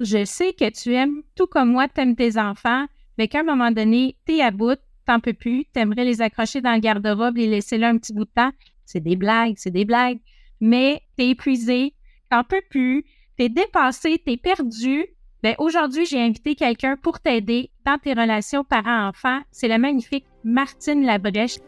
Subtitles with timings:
[0.00, 2.86] je sais que tu aimes, tout comme moi, tu aimes tes enfants,
[3.18, 6.72] mais qu'à un moment donné, t'es à bout, t'en peux plus, t'aimerais les accrocher dans
[6.72, 8.50] le garde-robe, les laisser là un petit bout de temps.
[8.86, 10.18] C'est des blagues, c'est des blagues.
[10.60, 11.94] Mais t'es épuisé,
[12.30, 13.04] t'en peux plus,
[13.36, 15.04] t'es dépassé, t'es perdu.
[15.42, 19.40] Ben, aujourd'hui, j'ai invité quelqu'un pour t'aider dans tes relations parents-enfants.
[19.50, 21.58] C'est la magnifique Martine Labrèche.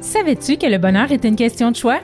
[0.00, 2.00] Savais-tu que le bonheur est une question de choix?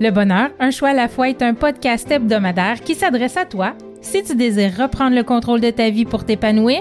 [0.00, 3.74] Le bonheur, un choix à la fois, est un podcast hebdomadaire qui s'adresse à toi
[4.00, 6.80] si tu désires reprendre le contrôle de ta vie pour t'épanouir,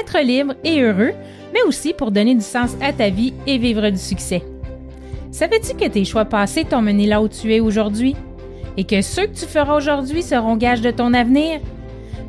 [0.00, 1.12] être libre et heureux,
[1.52, 4.42] mais aussi pour donner du sens à ta vie et vivre du succès.
[5.30, 8.14] Savais-tu que tes choix passés t'ont mené là où tu es aujourd'hui?
[8.76, 11.60] Et que ceux que tu feras aujourd'hui seront gages de ton avenir?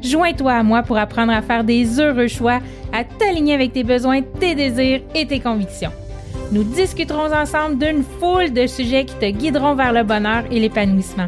[0.01, 2.59] Joins-toi à moi pour apprendre à faire des heureux choix,
[2.93, 5.91] à t'aligner avec tes besoins, tes désirs et tes convictions.
[6.51, 11.27] Nous discuterons ensemble d'une foule de sujets qui te guideront vers le bonheur et l'épanouissement.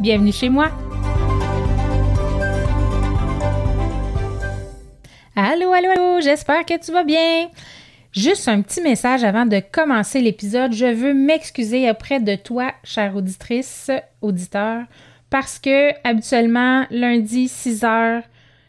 [0.00, 0.70] Bienvenue chez moi.
[5.34, 7.48] Allô, allô, allô, j'espère que tu vas bien.
[8.12, 10.74] Juste un petit message avant de commencer l'épisode.
[10.74, 14.84] Je veux m'excuser auprès de toi, chère auditrice, auditeur,
[15.30, 18.22] parce que habituellement, lundi, 6 heures,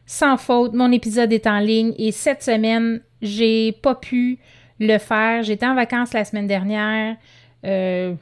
[0.05, 4.39] sans faute, mon épisode est en ligne et cette semaine, j'ai pas pu
[4.79, 5.43] le faire.
[5.43, 7.17] J'étais en vacances la semaine dernière.
[7.65, 8.13] Euh,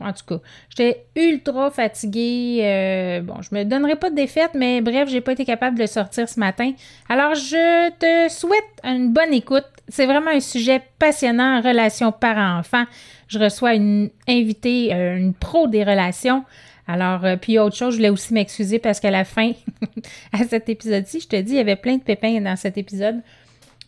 [0.00, 2.60] en tout cas, j'étais ultra fatiguée.
[2.62, 5.86] Euh, bon, je me donnerai pas de défaite, mais bref, j'ai pas été capable de
[5.86, 6.72] sortir ce matin.
[7.08, 9.64] Alors, je te souhaite une bonne écoute.
[9.88, 12.84] C'est vraiment un sujet passionnant, relation parent-enfant.
[13.28, 16.44] Je reçois une invitée, euh, une pro des relations.
[16.86, 19.52] Alors, puis autre chose, je voulais aussi m'excuser parce qu'à la fin,
[20.32, 23.22] à cet épisode-ci, je te dis, il y avait plein de pépins dans cet épisode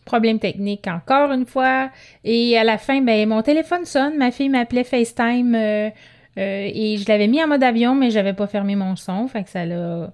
[0.07, 1.91] problème technique encore une fois.
[2.23, 4.17] Et à la fin, ben, mon téléphone sonne.
[4.17, 5.89] Ma fille m'appelait FaceTime euh,
[6.37, 9.27] euh, et je l'avais mis en mode avion, mais j'avais pas fermé mon son.
[9.27, 10.11] Fait que ça l'a.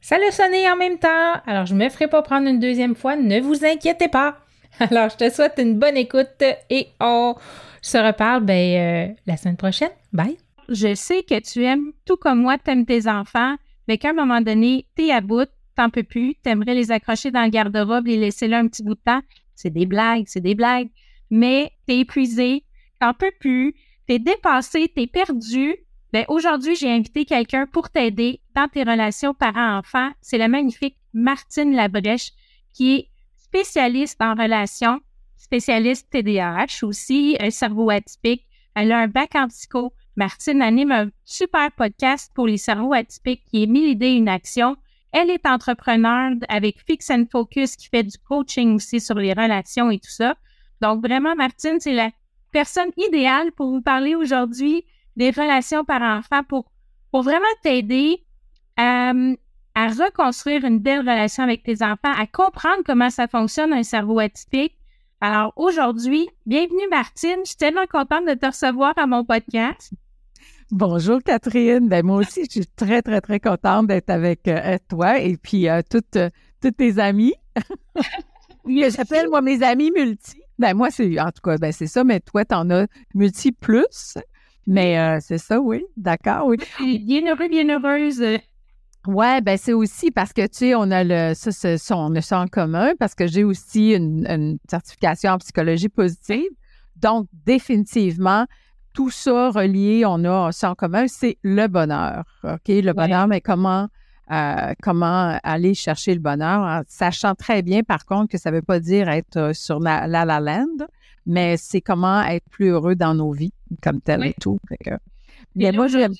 [0.00, 1.32] Ça l'a sonné en même temps.
[1.46, 3.16] Alors, je me ferai pas prendre une deuxième fois.
[3.16, 4.36] Ne vous inquiétez pas.
[4.78, 7.34] Alors, je te souhaite une bonne écoute et on
[7.80, 9.92] se reparle ben, euh, la semaine prochaine.
[10.12, 10.36] Bye.
[10.68, 13.56] Je sais que tu aimes, tout comme moi, tu aimes tes enfants,
[13.88, 17.30] mais qu'à un moment donné, tu es à bout, t'en peux plus, t'aimerais les accrocher
[17.30, 19.20] dans le garde-robe, les laisser là un petit bout de temps.
[19.54, 20.88] C'est des blagues, c'est des blagues.
[21.30, 22.64] Mais t'es épuisé,
[23.00, 23.74] t'en peux plus,
[24.06, 25.76] t'es dépassé, t'es perdu.
[26.12, 30.10] Ben, aujourd'hui, j'ai invité quelqu'un pour t'aider dans tes relations parents-enfants.
[30.20, 32.30] C'est la magnifique Martine Labrèche,
[32.72, 35.00] qui est spécialiste en relations,
[35.36, 38.46] spécialiste TDAH aussi, un cerveau atypique.
[38.74, 39.92] Elle a un bac en psycho.
[40.16, 44.76] Martine anime un super podcast pour les cerveaux atypiques qui est Mille idées, une action.
[45.16, 49.88] Elle est entrepreneur avec Fix and Focus qui fait du coaching aussi sur les relations
[49.88, 50.34] et tout ça.
[50.80, 52.10] Donc vraiment, Martine, c'est la
[52.50, 54.84] personne idéale pour vous parler aujourd'hui
[55.16, 56.68] des relations par enfant pour,
[57.12, 58.24] pour vraiment t'aider
[58.76, 59.12] à,
[59.76, 64.18] à reconstruire une belle relation avec tes enfants, à comprendre comment ça fonctionne un cerveau
[64.18, 64.74] atypique.
[65.20, 69.92] Alors aujourd'hui, bienvenue Martine, je suis tellement contente de te recevoir à mon podcast.
[70.70, 71.88] Bonjour Catherine.
[71.88, 75.68] Ben, moi aussi, je suis très, très, très contente d'être avec euh, toi et puis
[75.68, 76.30] euh, toutes, euh,
[76.62, 77.34] toutes tes amies.
[78.66, 80.40] J'appelle moi mes amis multi.
[80.58, 83.52] Ben moi, c'est en tout cas, ben c'est ça, mais toi, tu en as multi
[83.52, 84.16] plus.
[84.66, 85.84] Mais c'est ça, oui.
[85.96, 86.56] D'accord, oui.
[86.80, 88.24] Bien heureux, bien heureuse.
[89.06, 92.22] Ouais, ben c'est aussi parce que tu sais, on a le ça, ça, on a
[92.22, 96.48] ça en commun parce que j'ai aussi une, une certification en psychologie positive.
[96.96, 98.46] Donc, définitivement,
[98.94, 102.24] tout ça relié, on a ça en commun, c'est le bonheur.
[102.44, 102.68] OK?
[102.68, 103.88] Le bonheur, mais comment,
[104.30, 108.56] euh, comment aller chercher le bonheur, en sachant très bien, par contre, que ça ne
[108.56, 110.86] veut pas dire être euh, sur la la, la land,
[111.26, 113.52] mais c'est comment être plus heureux dans nos vies,
[113.82, 114.58] comme tel et tout.
[115.54, 116.14] mais moi, j'aime.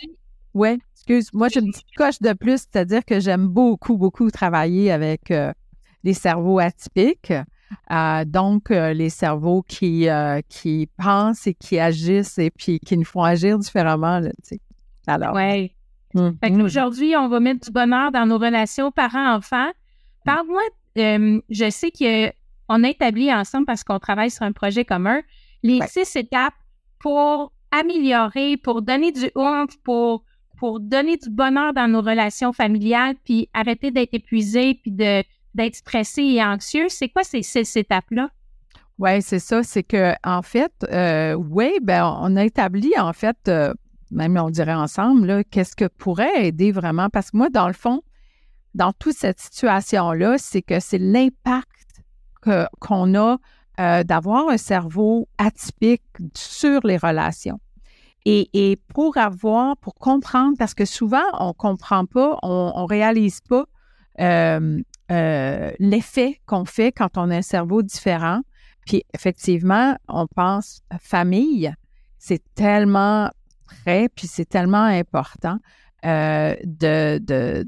[0.53, 4.93] Ouais, excuse, moi, j'ai une petite coche de plus, c'est-à-dire que j'aime beaucoup, beaucoup travailler
[4.93, 5.53] avec euh,
[6.05, 7.32] les cerveaux atypiques.
[7.90, 12.96] Euh, donc, euh, les cerveaux qui, euh, qui pensent et qui agissent et puis qui
[12.96, 14.20] nous font agir différemment.
[14.20, 14.31] Là,
[15.06, 15.34] Alors.
[15.34, 15.72] Oui.
[16.14, 16.37] Hum.
[16.62, 19.70] Aujourd'hui, on va mettre du bonheur dans nos relations parents-enfants.
[20.25, 20.62] Parle-moi,
[20.96, 25.22] je sais qu'on a établi ensemble parce qu'on travaille sur un projet commun,
[25.64, 26.55] les six étapes
[27.00, 30.22] pour améliorer, pour donner du oomph, pour,
[30.56, 35.25] pour donner du bonheur dans nos relations familiales, puis arrêter d'être épuisé, puis de,
[35.55, 36.89] d'être stressé et anxieux?
[36.89, 38.31] C'est quoi ces six étapes-là?
[38.99, 39.62] Oui, c'est ça.
[39.62, 43.73] C'est que, en fait, euh, oui, ben, on a établi, en fait, euh,
[44.11, 47.09] même on dirait ensemble, qu'est-ce que pourrait aider vraiment?
[47.11, 48.03] Parce que moi, dans le fond,
[48.75, 52.03] dans toute cette situation-là, c'est que c'est l'impact
[52.81, 53.39] qu'on a
[53.81, 56.03] euh, d'avoir un cerveau atypique
[56.37, 57.59] sur les relations.
[58.27, 63.41] Et, pour avoir, pour comprendre, parce que souvent, on ne comprend pas, on ne réalise
[63.43, 63.67] pas
[64.21, 64.81] euh,
[65.11, 68.41] euh, l'effet qu'on fait quand on a un cerveau différent.
[68.87, 71.73] Puis effectivement, on pense famille,
[72.19, 73.31] c'est tellement
[73.65, 75.59] près, puis c'est tellement important
[76.03, 77.67] de, de,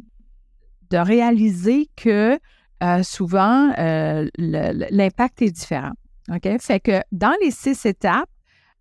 [0.90, 2.38] de réaliser que
[2.82, 5.92] euh, souvent, euh, l'impact est différent.
[6.30, 6.48] OK?
[6.60, 8.28] Fait que dans les six étapes,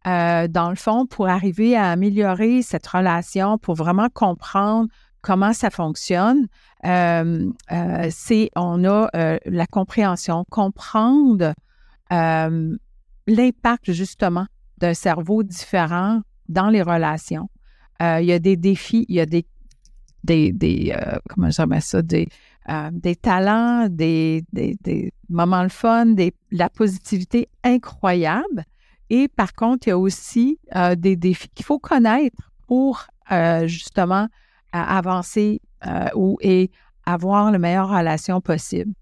[0.07, 4.89] euh, dans le fond, pour arriver à améliorer cette relation, pour vraiment comprendre
[5.25, 6.47] comment ça fonctionne,
[6.83, 9.09] c'est on a
[9.45, 11.55] la compréhension, comprendre
[12.11, 14.45] l'impact justement
[14.77, 17.49] d'un cerveau différent dans les relations.
[17.99, 19.47] il y a des défis, il y a des
[20.25, 22.27] des, des euh, ça, des,
[22.69, 28.65] euh, talents, des, des, des, moments de fun, des, la positivité incroyable.
[29.09, 33.05] Et par contre, il y a aussi euh, des défis qu'il faut connaître pour
[33.65, 34.27] justement
[34.83, 35.61] avancer
[36.15, 36.71] ou, et
[37.05, 38.93] avoir la meilleure relation possible.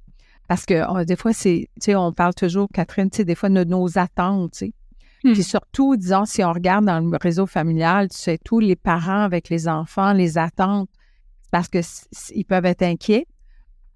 [0.47, 3.49] Parce que des fois, c'est, tu sais, on parle toujours, Catherine, tu sais, des fois,
[3.49, 4.73] de nos attentes, tu sais.
[5.23, 5.43] Puis hmm.
[5.43, 9.47] surtout, disons, si on regarde dans le réseau familial, tu sais, tous les parents avec
[9.47, 10.89] les enfants, les attentes
[11.49, 13.25] parce qu'ils peuvent être inquiets.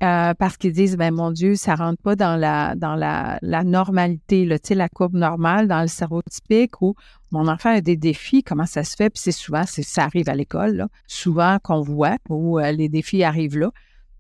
[0.04, 3.64] Euh, parce qu'ils disent, ben mon Dieu, ça rentre pas dans la dans la, la
[3.64, 6.94] normalité, là, la courbe normale dans le cerveau typique où
[7.32, 9.10] mon enfant a des défis, comment ça se fait?
[9.10, 13.58] Puis c'est souvent, ça arrive à l'école, souvent qu'on voit où euh, les défis arrivent
[13.58, 13.72] là.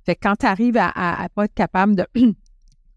[0.03, 2.07] Fait que quand tu arrives à, ne pas être capable de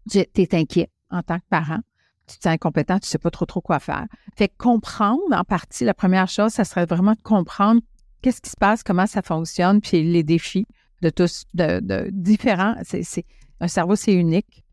[0.09, 1.81] tu es inquiet en tant que parent,
[2.25, 4.07] tu te sens incompétent, tu sais pas trop trop quoi faire.
[4.35, 7.79] Fait que comprendre en partie, la première chose, ça serait vraiment de comprendre
[8.23, 10.65] qu'est-ce qui se passe, comment ça fonctionne, puis les défis
[11.01, 12.75] de tous, de, différents.
[12.83, 13.25] C'est,
[13.59, 14.63] un cerveau, c'est unique.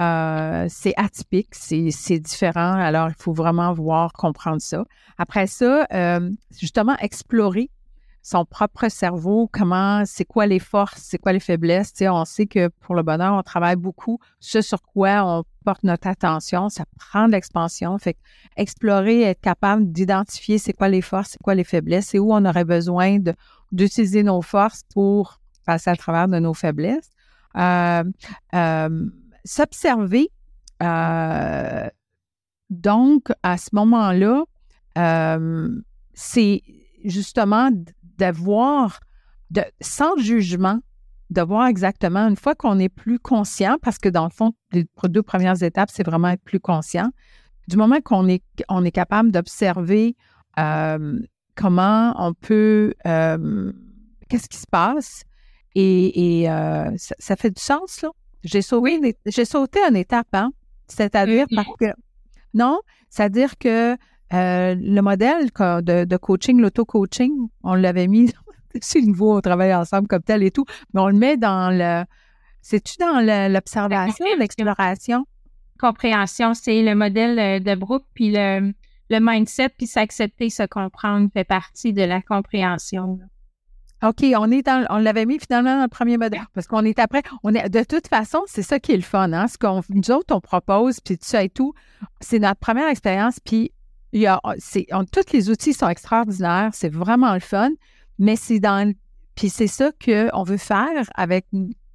[0.00, 2.74] Euh, c'est atypique, c'est, différent.
[2.74, 4.84] Alors, il faut vraiment voir, comprendre ça.
[5.18, 7.70] Après ça, euh, justement, explorer
[8.22, 11.92] son propre cerveau, comment, c'est quoi les forces, c'est quoi les faiblesses?
[12.02, 14.20] On sait que pour le bonheur, on travaille beaucoup.
[14.38, 17.98] Ce sur quoi on porte notre attention, ça prend de l'expansion.
[17.98, 18.16] Fait
[18.56, 22.44] explorer, être capable d'identifier c'est quoi les forces, c'est quoi les faiblesses et où on
[22.44, 23.18] aurait besoin
[23.72, 27.10] d'utiliser nos forces pour passer à travers de nos faiblesses.
[27.56, 28.04] Euh,
[28.54, 29.06] euh,
[29.44, 30.30] s'observer.
[30.82, 31.88] Euh,
[32.70, 34.44] donc, à ce moment-là,
[36.14, 36.62] c'est
[37.04, 37.70] justement
[38.18, 39.00] d'avoir,
[39.50, 40.80] de, sans jugement,
[41.30, 44.86] de voir exactement, une fois qu'on est plus conscient, parce que dans le fond, les
[45.04, 47.10] deux premières étapes, c'est vraiment être plus conscient.
[47.68, 50.16] Du moment qu'on est, on est capable d'observer
[50.56, 55.24] comment on peut, qu'est-ce qui se passe,
[55.74, 58.10] et, euh, ça, fait du sens, là.
[58.44, 60.52] J'ai sauté, j'ai sauté une étape, hein?
[60.88, 61.86] C'est-à-dire parce que,
[62.54, 63.96] non, c'est-à-dire que
[64.32, 67.32] le modèle de, de coaching, l'auto-coaching,
[67.62, 68.32] on l'avait mis
[68.80, 70.64] c'est nouveau, on travaille ensemble comme tel et tout,
[70.94, 72.04] mais on le met dans le.
[72.62, 73.20] C'est-tu dans
[73.50, 75.26] l'observation, l'exploration?
[75.80, 78.72] Compréhension, c'est le modèle euh, de Brooke, puis le,
[79.10, 83.18] le mindset, puis s'accepter, se comprendre fait partie de la compréhension.
[84.02, 86.98] OK, on est dans, on l'avait mis finalement dans le premier modèle parce qu'on est
[86.98, 89.46] après, on est de toute façon, c'est ça qui est le fun, hein?
[89.46, 91.72] Ce qu'on nous autres on propose, puis tout ça et tout,
[92.20, 93.70] c'est notre première expérience, puis
[94.12, 97.70] il y a, c'est, tous les outils sont extraordinaires, c'est vraiment le fun.
[98.18, 98.92] Mais c'est dans.
[99.34, 101.46] Puis c'est ça qu'on veut faire avec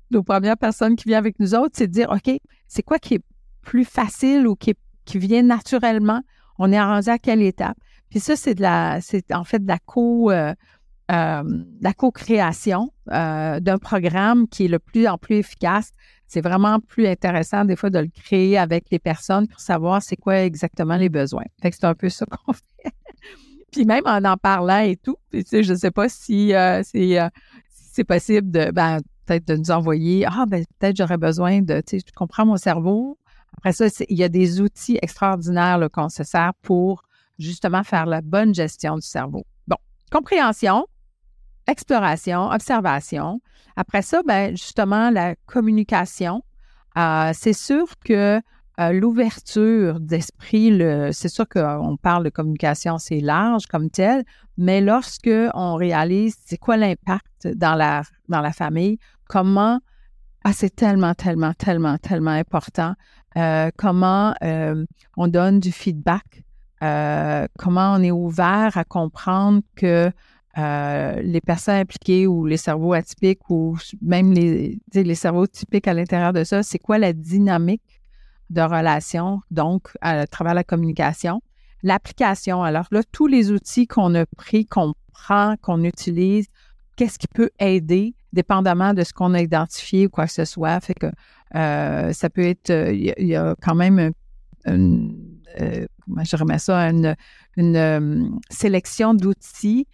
[0.09, 2.35] nos premières personnes qui viennent avec nous autres, c'est de dire, OK,
[2.67, 3.23] c'est quoi qui est
[3.61, 4.73] plus facile ou qui,
[5.05, 6.21] qui vient naturellement?
[6.57, 7.77] On est rendu à quelle étape?
[8.09, 10.53] Puis ça, c'est de la, c'est en fait de la co, euh,
[11.11, 11.43] euh,
[11.81, 15.91] la co-création euh, d'un programme qui est le plus en plus efficace.
[16.27, 20.17] C'est vraiment plus intéressant des fois de le créer avec les personnes pour savoir c'est
[20.17, 21.45] quoi exactement les besoins.
[21.63, 22.91] C'est un peu ça qu'on fait.
[23.71, 26.81] Puis même en en parlant et tout, tu sais, je ne sais pas si, euh,
[26.95, 27.29] euh,
[27.69, 31.99] c'est possible de, ben, peut-être de nous envoyer, ah, ben, peut-être j'aurais besoin de, tu
[32.15, 33.17] comprends mon cerveau.
[33.57, 37.03] Après ça, il y a des outils extraordinaires qu'on se sert pour
[37.39, 39.45] justement faire la bonne gestion du cerveau.
[39.67, 39.77] Bon,
[40.11, 40.85] compréhension,
[41.67, 43.41] exploration, observation.
[43.75, 46.43] Après ça, ben, justement, la communication.
[46.97, 48.41] Euh, c'est sûr que
[48.79, 50.71] euh, l'ouverture d'esprit,
[51.11, 54.23] c'est sûr qu'on parle de communication, c'est large comme tel,
[54.57, 59.79] mais lorsque on réalise c'est quoi l'impact dans la, dans la famille, comment,
[60.43, 62.93] ah, c'est tellement, tellement, tellement, tellement important,
[63.35, 66.43] euh, comment on donne du feedback,
[66.79, 70.11] comment on est ouvert à comprendre que
[70.57, 76.33] les personnes impliquées ou les cerveaux atypiques ou même les, les cerveaux typiques à l'intérieur
[76.33, 78.01] de ça, c'est quoi la dynamique
[78.49, 81.41] de relation, donc à travers la communication?
[81.83, 86.47] L'application, alors là, tous les outils qu'on a pris, qu'on prend, qu'on utilise,
[86.95, 90.79] qu'est-ce qui peut aider, dépendamment de ce qu'on a identifié ou quoi que ce soit.
[90.79, 91.07] Fait que
[91.55, 94.11] euh, ça peut être, euh, il y, a quand même
[94.65, 95.15] une,
[95.61, 97.15] euh, comment je remets ça, une,
[97.55, 99.87] une sélection d'outils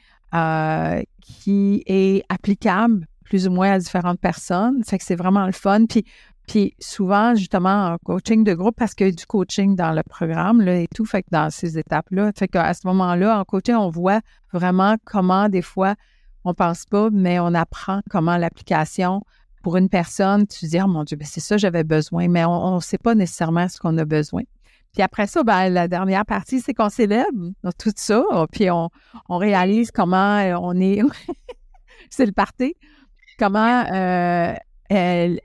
[1.22, 4.84] qui est applicable plus ou moins à différentes personnes.
[4.84, 5.86] Fait que c'est vraiment le fun.
[5.86, 6.06] Puis
[6.48, 10.04] puis souvent, justement, en coaching de groupe, parce qu'il y a du coaching dans le
[10.04, 13.76] programme là, et tout, fait que dans ces étapes-là, fait qu'à ce moment-là, en coaching,
[13.76, 14.20] on voit
[14.52, 15.96] vraiment comment des fois,
[16.44, 19.24] on pense pas, mais on apprend comment l'application
[19.62, 22.76] pour une personne, tu dis, oh mon Dieu, ben c'est ça, j'avais besoin, mais on
[22.76, 24.42] ne sait pas nécessairement ce qu'on a besoin.
[24.94, 28.90] Puis après ça, ben, la dernière partie, c'est qu'on célèbre tout ça, puis on,
[29.28, 31.02] on réalise comment euh, on est,
[32.12, 32.76] c'est le party,
[33.40, 34.54] comment euh,
[34.90, 35.42] elle,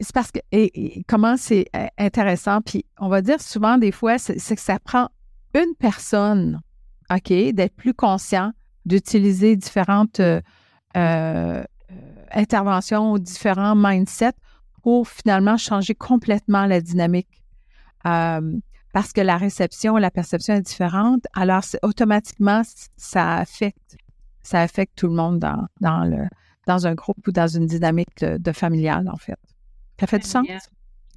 [0.00, 4.16] c'est parce que et, comment c'est euh, intéressant, puis on va dire souvent des fois,
[4.18, 5.08] c'est que ça prend
[5.54, 6.62] une personne,
[7.10, 8.52] OK, d'être plus conscient,
[8.86, 10.22] d'utiliser différentes
[12.30, 14.32] interventions ou différents mindsets
[14.82, 17.38] pour finalement changer complètement la dynamique.
[18.02, 22.62] Parce que la réception la perception est différente, alors automatiquement,
[22.96, 23.96] ça affecte,
[24.42, 26.26] ça affecte tout le monde dans, dans, le,
[26.66, 29.38] dans un groupe ou dans une dynamique de, de familiale, en fait.
[30.00, 30.46] Ça fait du sens?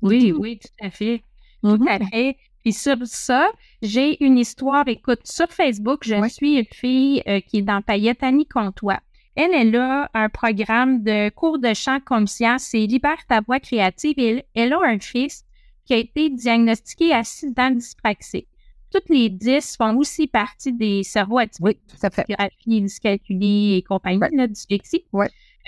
[0.02, 1.24] Oui, oui, tout à fait.
[1.64, 2.10] Tout à mm-hmm.
[2.10, 2.38] fait.
[2.64, 3.50] Puis sur ça,
[3.82, 4.88] j'ai une histoire.
[4.88, 9.00] Écoute, sur Facebook, je suis une fille euh, qui est dans Payette Annie Comtois.
[9.36, 14.16] Elle, elle a un programme de cours de chant conscient, c'est Libère ta voix créative.
[14.18, 15.44] Et elle, a un fils
[15.92, 18.48] qui a été diagnostiqué accident dyspraxique.
[18.94, 21.66] Toutes les dix font aussi partie des cerveaux atypiques.
[21.66, 22.26] Oui, tout à fait.
[22.66, 25.04] dyscalculie et compagnie, la dyslexie.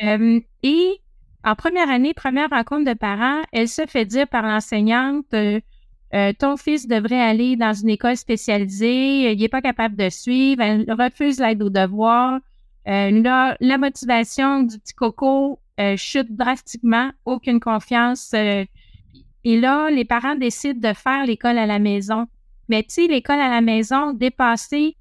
[0.01, 1.01] Euh, et
[1.43, 5.59] en première année, première rencontre de parents, elle se fait dire par l'enseignante euh,
[6.13, 10.61] euh, ton fils devrait aller dans une école spécialisée, il n'est pas capable de suivre,
[10.61, 12.39] elle refuse l'aide aux devoirs.
[12.85, 15.59] La motivation du petit coco
[15.97, 18.33] chute drastiquement, aucune confiance.
[19.43, 22.27] Et là, les parents décident de faire l'école à la maison.
[22.69, 24.95] Mais tu sais, l'école à la maison, dépassée,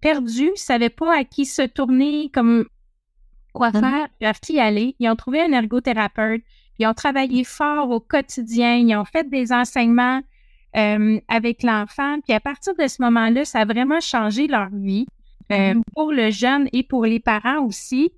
[0.00, 2.66] perdue, ne savait pas à qui se tourner comme
[3.52, 3.80] quoi mm-hmm.
[3.80, 4.96] faire, doivent y aller.
[4.98, 6.42] Ils ont trouvé un ergothérapeute,
[6.78, 10.20] ils ont travaillé fort au quotidien, ils ont fait des enseignements
[10.76, 12.20] euh, avec l'enfant.
[12.20, 15.06] Puis à partir de ce moment-là, ça a vraiment changé leur vie
[15.50, 15.82] euh, mm-hmm.
[15.94, 18.12] pour le jeune et pour les parents aussi.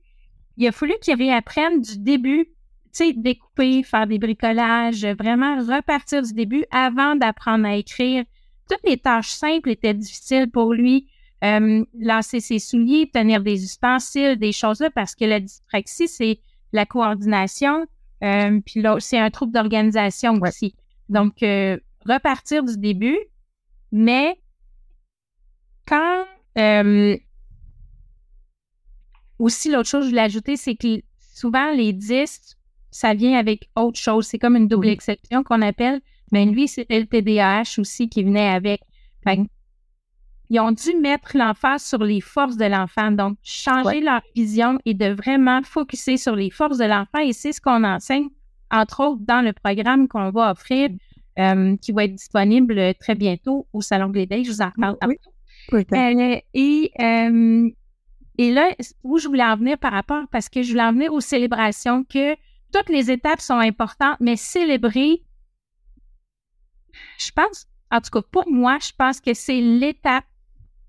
[0.56, 2.48] Il a fallu qu'ils réapprennent du début,
[2.92, 8.24] tu sais, découper, faire des bricolages, vraiment repartir du début avant d'apprendre à écrire.
[8.68, 11.08] Toutes les tâches simples étaient difficiles pour lui
[11.44, 16.40] euh, lancer ses souliers, tenir des ustensiles, des choses-là, parce que la dyspraxie, c'est
[16.72, 17.86] la coordination,
[18.24, 20.74] euh, puis là, c'est un trouble d'organisation aussi.
[21.08, 23.18] Donc, euh, repartir du début,
[23.92, 24.40] mais
[25.86, 26.24] quand...
[26.58, 27.16] Euh,
[29.38, 31.00] aussi, l'autre chose que je voulais ajouter, c'est que
[31.34, 32.57] souvent, les 10,
[32.90, 34.26] ça vient avec autre chose.
[34.26, 36.00] C'est comme une double exception qu'on appelle.
[36.32, 38.82] Mais lui, c'était le TDAH aussi qui venait avec
[40.50, 44.94] ils ont dû mettre l'emphase sur les forces de l'enfant, donc changer leur vision et
[44.94, 47.18] de vraiment focuser sur les forces de l'enfant.
[47.18, 48.28] Et c'est ce qu'on enseigne,
[48.70, 50.88] entre autres, dans le programme qu'on va offrir,
[51.38, 54.42] euh, qui va être disponible très bientôt au Salon Glédé.
[54.42, 55.18] Je vous en parle oui.
[55.92, 57.68] Euh, et, euh,
[58.38, 61.12] et là, où je voulais en venir par rapport, parce que je voulais en venir
[61.12, 62.34] aux célébrations, que
[62.72, 65.22] toutes les étapes sont importantes, mais célébrer,
[67.18, 70.24] je pense, en tout cas pour moi, je pense que c'est l'étape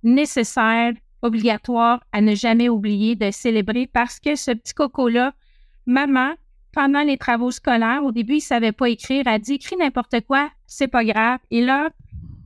[0.04, 5.34] nécessaire, obligatoire à ne jamais oublier de célébrer parce que ce petit coco-là,
[5.86, 6.34] maman,
[6.72, 10.50] pendant les travaux scolaires, au début, il savait pas écrire, a dit écris n'importe quoi,
[10.68, 11.40] c'est pas grave.
[11.52, 11.90] Et là,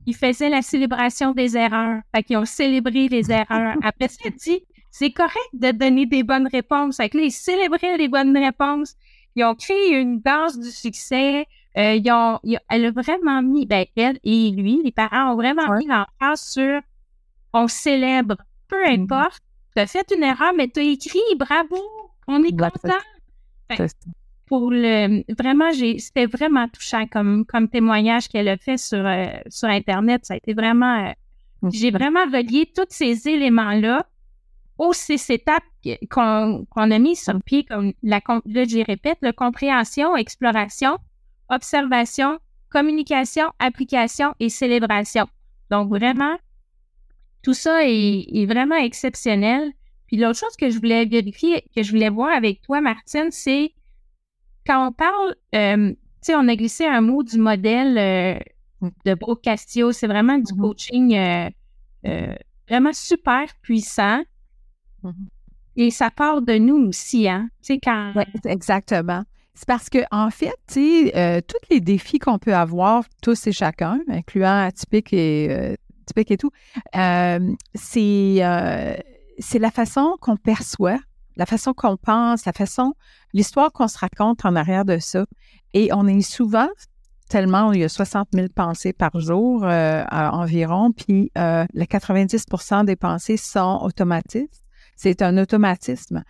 [0.06, 2.00] il faisait la célébration des erreurs.
[2.14, 3.76] Fait qu'ils ont célébré les erreurs.
[3.82, 6.98] Après, ça dit c'est correct de donner des bonnes réponses.
[6.98, 8.94] Fait que là, ils célébraient les bonnes réponses.
[9.36, 11.46] Ils ont créé une danse du succès.
[11.76, 12.38] Euh, ils ont,
[12.68, 16.80] elle a vraiment mis, ben, elle et lui, les parents ont vraiment mis l'emphase sur
[17.52, 18.36] on célèbre,
[18.68, 19.02] peu mm-hmm.
[19.02, 19.42] importe.
[19.74, 21.76] Tu as fait une erreur, mais tu as écrit, bravo,
[22.28, 22.94] on est content.
[24.46, 29.26] pour le vraiment j'ai c'était vraiment touchant comme comme témoignage qu'elle a fait sur euh,
[29.48, 31.12] sur internet ça a été vraiment euh,
[31.72, 33.72] j'ai vraiment relié tous ces éléments
[34.78, 35.64] aux six étapes
[36.10, 40.98] qu'on a mis sur pied comme la là j'y répète la compréhension exploration
[41.48, 42.38] observation
[42.70, 45.26] communication application et célébration
[45.70, 46.36] donc vraiment
[47.42, 49.72] tout ça est, est vraiment exceptionnel
[50.06, 53.74] puis l'autre chose que je voulais vérifier que je voulais voir avec toi Martine c'est
[54.66, 59.14] quand on parle, euh, tu sais, on a glissé un mot du modèle euh, de
[59.14, 59.92] Brooke Castillo.
[59.92, 60.60] C'est vraiment du mm-hmm.
[60.60, 62.34] coaching euh,
[62.68, 64.22] vraiment super puissant.
[65.04, 65.26] Mm-hmm.
[65.76, 67.48] Et ça part de nous aussi, hein?
[67.62, 68.14] Tu sais, quand.
[68.44, 69.24] Exactement.
[69.54, 73.52] C'est parce que, en fait, tu sais, tous les défis qu'on peut avoir, tous et
[73.52, 76.50] chacun, incluant atypique et, typique et tout,
[77.74, 80.98] c'est la façon qu'on perçoit
[81.36, 82.94] la façon qu'on pense, la façon,
[83.32, 85.24] l'histoire qu'on se raconte en arrière de ça.
[85.72, 86.68] Et on est souvent,
[87.28, 92.84] tellement il y a 60 000 pensées par jour euh, environ, puis euh, les 90%
[92.84, 94.63] des pensées sont automatistes.
[94.96, 96.22] C'est un automatisme.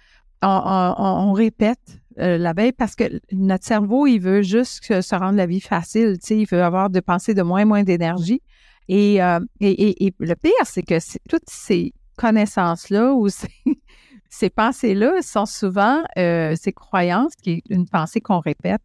[0.42, 5.46] On, répète euh, la veille parce que notre cerveau, il veut juste se rendre la
[5.46, 6.18] vie facile.
[6.28, 8.42] Il veut avoir de pensées de moins en moins d'énergie.
[8.88, 13.28] Et, et, et, et, le pire, c'est que toutes ces connaissances-là ou
[14.28, 18.82] ces, pensées-là sont souvent euh, ces croyances, qui est une pensée qu'on répète,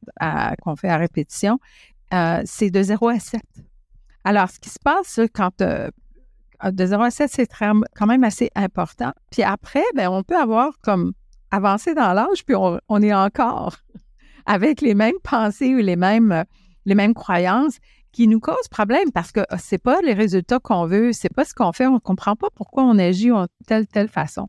[0.62, 1.60] qu'on fait à répétition,
[2.14, 3.42] euh, c'est de 0 à 7.
[4.24, 5.90] Alors, ce qui se passe quand euh,
[6.64, 9.12] de 0 à 7, c'est quand même assez important.
[9.32, 11.14] Puis après, ben, on peut avoir comme
[11.52, 13.78] avancé dans l'âge, puis on, est encore
[14.46, 16.44] avec les mêmes pensées ou les mêmes,
[17.16, 17.80] croyances
[18.12, 21.54] qui nous causent problème parce que c'est pas les résultats qu'on veut, c'est pas ce
[21.54, 24.48] qu'on fait, on ne comprend pas pourquoi on agit de telle telle façon.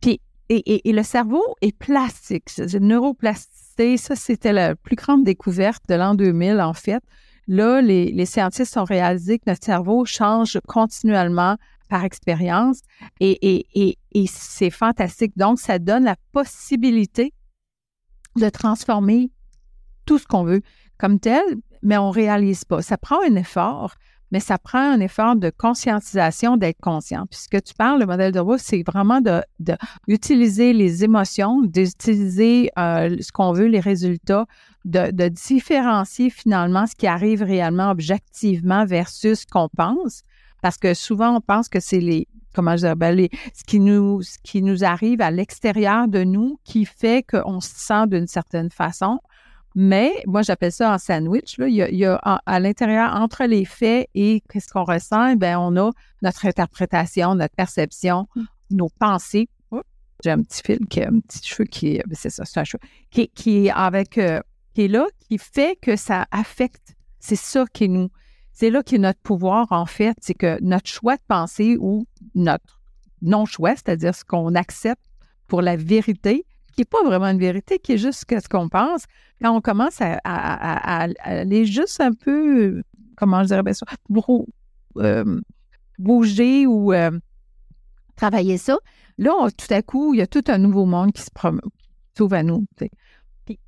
[0.00, 3.96] Puis et, le cerveau est plastique, c'est neuroplasticité.
[3.96, 7.02] Ça, c'était la plus grande découverte de l'an 2000, en fait.
[7.48, 11.56] Là, les, scientifiques ont réalisé que notre cerveau change continuellement
[11.88, 12.80] par expérience
[13.20, 13.96] et,
[14.26, 15.32] c'est fantastique.
[15.36, 17.32] Donc, ça donne la possibilité
[18.36, 19.30] de transformer
[20.06, 20.62] tout ce qu'on veut
[20.98, 21.42] comme tel,
[21.82, 22.80] mais on ne réalise pas.
[22.80, 23.94] Ça prend un effort,
[24.32, 27.26] mais ça prend un effort de conscientisation, d'être conscient.
[27.26, 29.20] Puisque tu parles, le modèle de roue, c'est vraiment
[30.08, 34.46] d'utiliser de, les émotions, d'utiliser euh, ce qu'on veut, les résultats,
[34.86, 40.22] de, de, différencier finalement ce qui arrive réellement objectivement versus ce qu'on pense.
[40.62, 43.14] Parce que souvent, on pense que c'est les, comment je ben
[43.54, 48.26] ce, ce qui nous arrive à l'extérieur de nous qui fait qu'on se sent d'une
[48.26, 49.20] certaine façon.
[49.74, 51.58] Mais moi, j'appelle ça un sandwich.
[51.58, 51.68] Là.
[51.68, 55.90] Il y a, à l'intérieur, entre les faits et qu'est-ce qu'on ressent, ben on a
[56.22, 58.42] notre interprétation, notre perception, mmh.
[58.70, 59.48] nos pensées.
[60.22, 62.64] J'ai un petit fil, qui, un petit cheveu qui est, ben, c'est ça, c'est un
[62.64, 62.80] cheveu,
[63.10, 64.40] qui, avec, euh,
[64.72, 66.94] qui est là, qui fait que ça affecte.
[67.18, 68.08] C'est ça qui est nous.
[68.52, 70.16] C'est là qui est notre pouvoir, en fait.
[70.20, 72.80] C'est que notre choix de pensée ou notre
[73.20, 75.02] non-choix, c'est-à-dire ce qu'on accepte
[75.48, 79.04] pour la vérité, qui n'est pas vraiment une vérité, qui est juste ce qu'on pense,
[79.40, 80.18] quand on commence à,
[81.22, 82.82] aller juste un peu,
[83.16, 83.86] comment je dirais bien ça,
[84.98, 85.40] euh,
[85.98, 87.10] bouger ou euh,
[88.16, 88.78] travailler ça,
[89.18, 91.30] là, tout à coup, il y a tout un nouveau monde qui se
[92.16, 92.66] s'ouvre à nous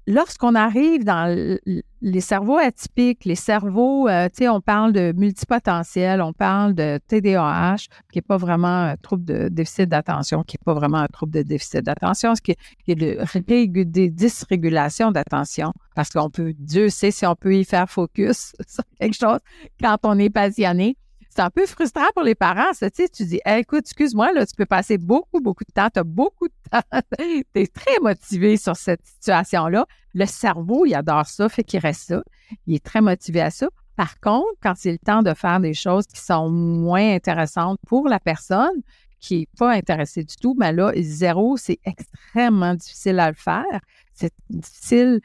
[0.06, 1.58] lorsqu'on arrive dans
[2.00, 6.98] les cerveaux atypiques, les cerveaux, euh, tu sais, on parle de multipotentiel, on parle de
[7.08, 11.06] TDAH, qui n'est pas vraiment un trouble de déficit d'attention, qui n'est pas vraiment un
[11.06, 17.10] trouble de déficit d'attention, ce qui est, des dysrégulations d'attention, parce qu'on peut, Dieu sait
[17.10, 19.38] si on peut y faire focus sur quelque chose
[19.80, 20.96] quand on est passionné
[21.34, 22.72] c'est un peu frustrant pour les parents.
[22.74, 25.88] Ça, tu, sais, tu dis, écoute, excuse-moi, là, tu peux passer beaucoup, beaucoup de temps,
[25.92, 26.80] tu as beaucoup de temps,
[27.18, 29.86] tu es très motivé sur cette situation-là.
[30.14, 32.22] Le cerveau, il adore ça, fait qu'il reste ça.
[32.66, 33.68] Il est très motivé à ça.
[33.96, 38.08] Par contre, quand c'est le temps de faire des choses qui sont moins intéressantes pour
[38.08, 38.82] la personne,
[39.18, 43.36] qui n'est pas intéressée du tout, mais ben là, zéro, c'est extrêmement difficile à le
[43.36, 43.80] faire.
[44.12, 45.20] C'est difficile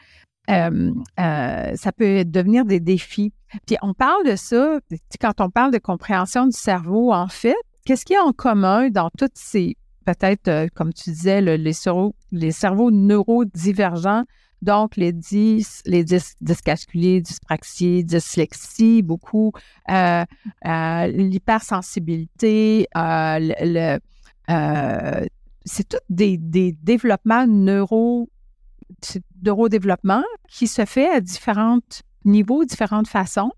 [0.49, 3.31] euh, euh, ça peut devenir des défis.
[3.65, 4.79] Puis on parle de ça,
[5.19, 8.89] quand on parle de compréhension du cerveau, en fait, qu'est-ce qu'il y a en commun
[8.89, 14.23] dans toutes ces, peut-être, euh, comme tu disais, les, cerveaux, les cerveaux neurodivergents,
[14.61, 19.53] donc les dys, les dys, dyscalculiers, dyspraxies, dyslexie, beaucoup,
[19.87, 23.99] l'hypersensibilité, le,
[25.65, 28.29] c'est tous des, des développements neuro
[29.35, 31.79] d'eurodéveloppement qui se fait à différents
[32.25, 33.51] niveaux, différentes façons.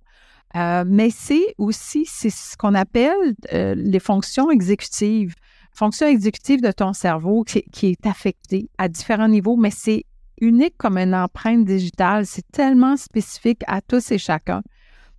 [0.55, 5.33] Euh, mais c'est aussi ce qu'on appelle euh, les fonctions exécutives.
[5.71, 10.03] Fonction exécutive de ton cerveau qui, est affectée à différents niveaux, mais c'est
[10.41, 12.25] unique comme une empreinte digitale.
[12.25, 14.61] C'est tellement spécifique à tous et chacun.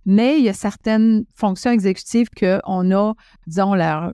[0.05, 3.13] Mais il y a certaines fonctions exécutives qu'on a,
[3.47, 4.11] disons, la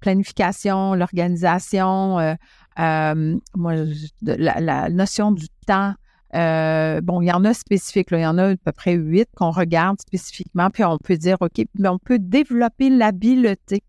[0.00, 2.34] planification, l'organisation, euh,
[2.78, 3.74] moi,
[4.22, 5.94] la, notion du temps.
[6.34, 9.28] Euh, bon, il y en a spécifiques, il y en a à peu près huit
[9.34, 13.82] qu'on regarde spécifiquement, puis on peut dire, OK, mais on peut développer l'habileté.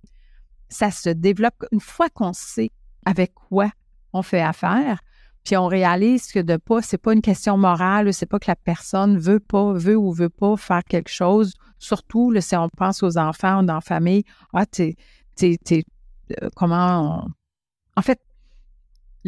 [0.69, 2.71] Ça se développe une fois qu'on sait
[3.06, 3.69] avec quoi
[4.13, 5.02] on fait affaire,
[5.43, 8.56] puis on réalise que de pas, c'est pas une question morale, c'est pas que la
[8.56, 11.54] personne veut pas, veut ou veut pas faire quelque chose.
[11.78, 14.23] Surtout, si on pense aux enfants, dans la famille,
[14.54, 14.95] ah, t'es,
[15.36, 15.58] t'es,
[16.41, 17.28] euh, comment
[17.95, 18.19] En fait,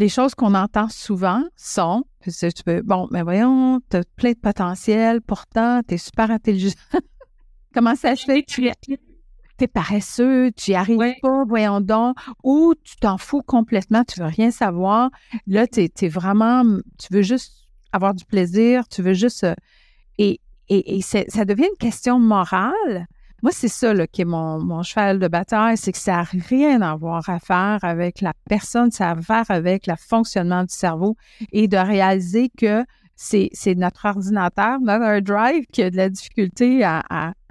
[0.02, 4.38] les choses qu'on entend souvent sont, tu peux, bon, mais voyons, tu as plein de
[4.38, 6.74] potentiel, pourtant, tu es super intelligent.
[7.74, 8.68] Comment ça se fait que tu
[9.60, 14.26] es paresseux, tu n'y arrives pas, voyons donc, ou tu t'en fous complètement, tu veux
[14.26, 15.12] rien savoir.
[15.46, 16.64] Là, tu es, vraiment,
[16.98, 19.44] tu veux juste avoir du plaisir, tu veux juste.
[19.44, 19.54] Euh,
[20.18, 23.06] et, et, et ça devient une question morale
[23.42, 26.82] moi, c'est ça là, qui est mon, cheval de bataille, c'est que ça n'a rien
[26.82, 30.74] à voir à faire avec la personne, ça a à faire avec le fonctionnement du
[30.74, 31.16] cerveau
[31.52, 37.04] et de réaliser que c'est, notre ordinateur, notre drive qui a de la difficulté à,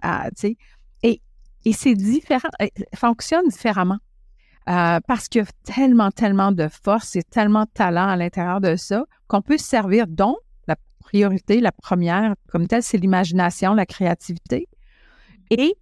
[0.03, 0.57] à, tu sais,
[1.03, 1.21] et,
[1.65, 2.49] et c'est différent,
[2.95, 3.99] fonctionne différemment.
[4.69, 8.61] Euh, parce qu'il y a tellement, tellement de force et tellement de talent à l'intérieur
[8.61, 10.07] de ça qu'on peut se servir.
[10.07, 10.37] Donc,
[10.69, 14.69] la priorité, la première, comme telle, c'est l'imagination, la créativité.
[15.51, 15.75] Et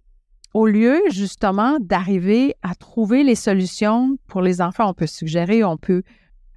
[0.53, 5.77] au lieu justement d'arriver à trouver les solutions pour les enfants, on peut suggérer, on
[5.77, 6.03] peut,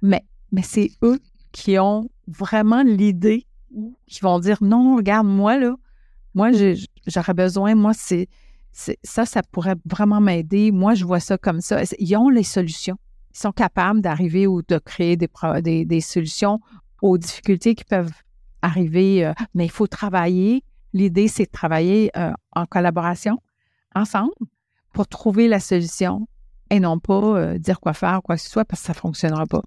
[0.01, 1.19] mais, mais c'est eux
[1.51, 3.45] qui ont vraiment l'idée,
[4.07, 5.75] qui vont dire non, regarde, moi là,
[6.33, 6.49] moi
[7.07, 8.27] j'aurais besoin, moi c'est,
[8.73, 10.71] ça, ça pourrait vraiment m'aider.
[10.71, 11.81] Moi, je vois ça comme ça.
[11.99, 12.97] Ils ont les solutions.
[13.33, 15.29] Ils sont capables d'arriver ou de créer des,
[15.61, 16.59] des, des, solutions
[17.01, 18.11] aux difficultés qui peuvent
[18.61, 20.63] arriver, euh, mais il faut travailler
[20.93, 23.39] L'idée, c'est de travailler euh, en collaboration,
[23.95, 24.33] ensemble,
[24.93, 26.27] pour trouver la solution
[26.69, 28.93] et non pas euh, dire quoi faire ou quoi que ce soit parce que ça
[28.93, 29.61] ne fonctionnera pas.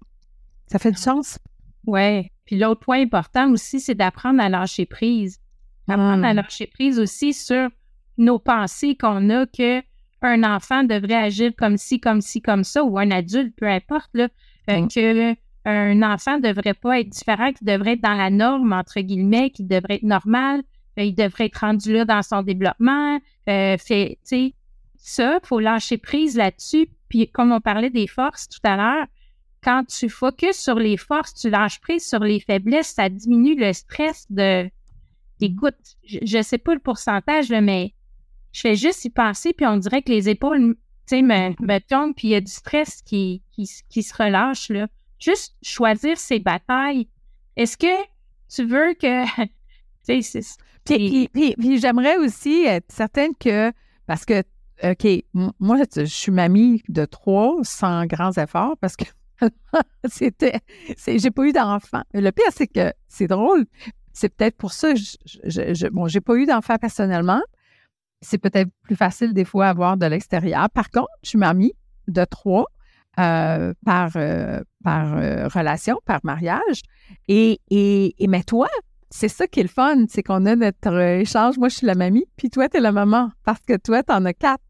[0.67, 1.37] Ça fait du sens?
[1.85, 2.29] Oui.
[2.45, 5.39] Puis l'autre point important aussi, c'est d'apprendre à lâcher prise.
[5.87, 6.37] Apprendre à hmm.
[6.37, 7.69] lâcher prise aussi sur
[8.17, 9.81] nos pensées qu'on a que
[10.21, 14.09] un enfant devrait agir comme ci, comme ci, comme ça, ou un adulte, peu importe,
[14.13, 14.27] là,
[14.69, 14.87] euh, hmm.
[14.87, 15.35] que
[15.65, 19.49] un enfant ne devrait pas être différent, qu'il devrait être dans la norme, entre guillemets,
[19.49, 20.63] qu'il devrait être normal,
[21.03, 23.19] il devrait être rendu là dans son développement.
[23.49, 26.89] Euh, ça, il faut lâcher prise là-dessus.
[27.09, 29.07] Puis, comme on parlait des forces tout à l'heure,
[29.63, 33.73] quand tu focuses sur les forces, tu lâches prise sur les faiblesses, ça diminue le
[33.73, 34.69] stress de.
[35.39, 37.93] Écoute, je ne sais pas le pourcentage, mais
[38.51, 40.75] je fais juste y penser, puis on dirait que les épaules, me,
[41.11, 44.87] me tombent, puis il y a du stress qui, qui, qui se relâche, là.
[45.19, 47.07] Juste choisir ses batailles.
[47.55, 48.03] Est-ce que
[48.49, 49.25] tu veux que.
[50.85, 53.71] puis, j'aimerais aussi être certaine que,
[54.05, 54.43] parce que,
[54.83, 55.07] OK,
[55.59, 59.05] moi, je suis mamie de trois sans grands efforts parce que
[60.05, 60.59] c'était,
[61.07, 62.03] j'ai pas eu d'enfant.
[62.13, 63.65] Le pire, c'est que c'est drôle.
[64.13, 67.41] C'est peut-être pour ça, je, je, bon, j'ai pas eu d'enfant personnellement.
[68.21, 70.69] C'est peut-être plus facile des fois à voir de l'extérieur.
[70.71, 71.73] Par contre, je suis mamie
[72.07, 72.65] de trois
[73.19, 76.81] euh, par, euh, par euh, relation, par mariage.
[77.27, 78.67] Et, et, et mais toi,
[79.09, 81.57] c'est ça qui est le fun, c'est qu'on a notre euh, échange.
[81.57, 84.13] Moi, je suis la mamie, puis toi, tu es la maman, parce que toi, tu
[84.13, 84.63] en as quatre.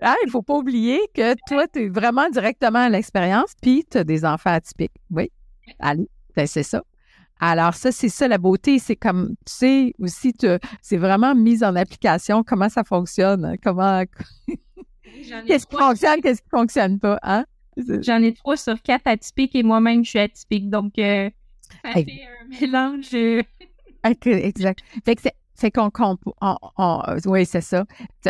[0.00, 3.84] ah, il ne faut pas oublier que toi, tu es vraiment directement à l'expérience, puis
[3.90, 4.92] tu as des enfants atypiques.
[5.10, 5.30] Oui,
[5.78, 6.82] allez, ben, c'est ça.
[7.40, 8.78] Alors, ça, c'est ça la beauté.
[8.78, 10.32] C'est comme, tu sais, aussi,
[10.80, 14.04] c'est vraiment mise en application, comment ça fonctionne, hein, comment.
[15.46, 17.44] qu'est-ce qui fonctionne, qu'est-ce qui ne fonctionne pas, hein?
[17.76, 20.70] J'en ai trois sur quatre atypiques et moi-même, je suis atypique.
[20.70, 21.28] Donc, euh,
[21.82, 23.14] ça fait un mélange.
[23.14, 23.42] Euh.
[24.04, 24.80] exact.
[25.04, 25.22] Fait que
[25.54, 25.90] c'est qu'on,
[27.26, 27.84] oui, c'est ça.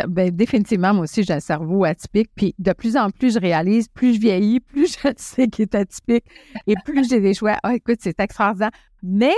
[0.07, 2.29] Ben, définitivement, moi aussi, j'ai un cerveau atypique.
[2.35, 5.75] Puis de plus en plus, je réalise, plus je vieillis, plus je sais qu'il est
[5.75, 6.25] atypique
[6.67, 7.57] et plus j'ai des choix.
[7.63, 8.71] Ah, écoute, c'est extraordinaire.
[9.01, 9.33] Mais,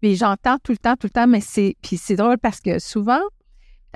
[0.00, 2.78] puis j'entends tout le temps, tout le temps, mais c'est, puis c'est drôle parce que
[2.78, 3.20] souvent,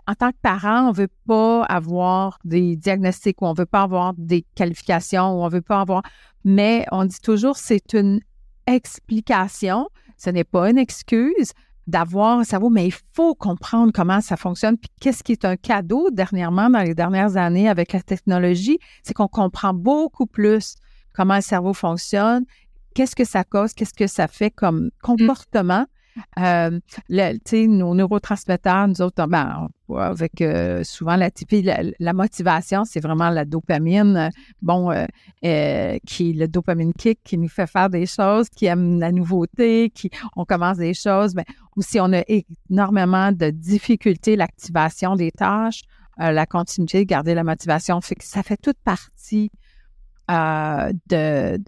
[0.06, 3.66] en tant que parent, on ne veut pas avoir des diagnostics ou on ne veut
[3.66, 6.02] pas avoir des qualifications ou on ne veut pas avoir,
[6.44, 8.20] mais on dit toujours c'est une
[8.66, 9.88] explication.
[10.16, 11.52] Ce n'est pas une excuse
[11.86, 14.76] d'avoir un cerveau, mais il faut comprendre comment ça fonctionne.
[14.76, 19.14] Puis qu'est-ce qui est un cadeau dernièrement, dans les dernières années avec la technologie, c'est
[19.14, 20.74] qu'on comprend beaucoup plus
[21.12, 22.44] comment le cerveau fonctionne,
[22.94, 25.86] qu'est-ce que ça cause, qu'est-ce que ça fait comme comportement.
[26.38, 33.30] Euh, nos neurotransmetteurs, nous autres, ben, avec euh, souvent la typie, la, motivation, c'est vraiment
[33.30, 34.30] la dopamine,
[34.62, 35.06] bon, euh,
[35.44, 39.90] euh, qui le dopamine kick qui nous fait faire des choses, qui aime la nouveauté,
[39.90, 41.44] qui on commence des choses, mais
[41.76, 45.82] aussi on a énormément de difficultés, l'activation des tâches,
[46.18, 49.50] la continuité, garder la motivation, fait que ça fait toute partie
[50.28, 51.58] de,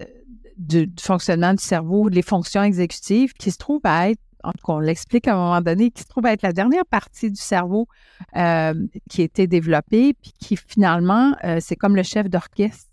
[0.57, 4.73] du fonctionnement du cerveau, les fonctions exécutives qui se trouvent à être en tout cas,
[4.75, 7.89] on l'explique à un moment donné, qui se trouve être la dernière partie du cerveau
[8.37, 8.75] euh,
[9.09, 12.87] qui a été développée, puis qui finalement, euh, c'est comme le chef d'orchestre.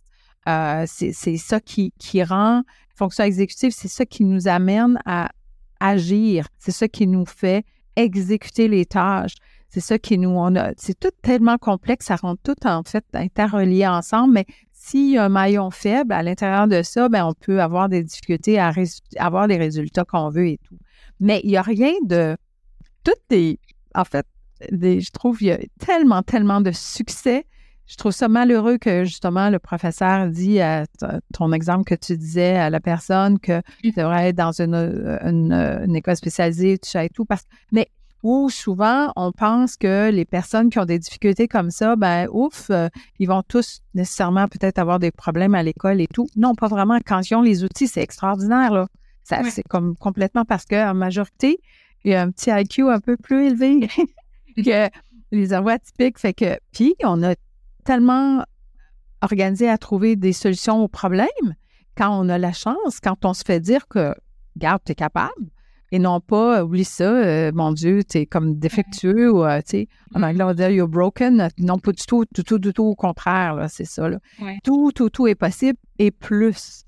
[0.48, 1.92] Euh, c'est ça qui,
[2.24, 2.62] rend
[2.96, 5.30] fonction exécutive, c'est ça qui nous amène à
[5.80, 9.36] agir, c'est ça qui nous fait exécuter les tâches.
[9.70, 10.40] C'est ça qui nous,
[10.78, 15.26] c'est tout tellement complexe, ça rend tout en fait interrelié ensemble, mais s'il y a
[15.26, 18.72] un maillon faible à l'intérieur de ça, ben on peut avoir des difficultés à
[19.18, 20.78] avoir les résultats qu'on veut et tout.
[21.20, 22.38] Mais il n'y a rien de.
[23.04, 23.60] Toutes des.
[23.94, 24.26] En fait,
[24.62, 27.46] je trouve qu'il y a tellement, tellement de succès.
[27.88, 30.86] Je trouve ça malheureux que justement le professeur dit à
[31.34, 35.96] ton exemple que tu disais à la personne que tu devrais être dans une, une,
[35.96, 37.26] école spécialisée, tu sais et tout.
[37.26, 37.90] Parce, mais
[38.24, 42.72] où souvent on pense que les personnes qui ont des difficultés comme ça, ben ouf,
[42.72, 46.28] euh, ils vont tous nécessairement peut-être avoir des problèmes à l'école et tout.
[46.36, 46.98] Non, pas vraiment.
[47.06, 48.88] Quand ils ont les outils, c'est extraordinaire, là.
[49.26, 51.60] Ça, c'est comme complètement parce qu'en majorité,
[52.04, 53.90] il y a un petit IQ un peu plus élevé
[54.56, 54.90] que
[55.32, 56.20] les envois typiques.
[56.20, 57.34] Fait que, puis, on a
[57.84, 58.44] tellement
[59.24, 61.56] organisé à trouver des solutions aux problèmes
[61.98, 64.14] quand on a la chance, quand on se fait dire que,
[64.58, 65.50] garde, tu es capable.
[65.92, 69.70] Et non pas, oublie ça, euh, mon Dieu, tu es comme défectueux ou, euh, tu
[69.70, 71.48] sais, en anglais, on dire you're broken.
[71.58, 74.08] Non, pas du tout, du tout, du tout, au contraire, c'est ça.
[74.08, 74.20] Là.
[74.64, 76.85] Tout, tout, tout est possible et plus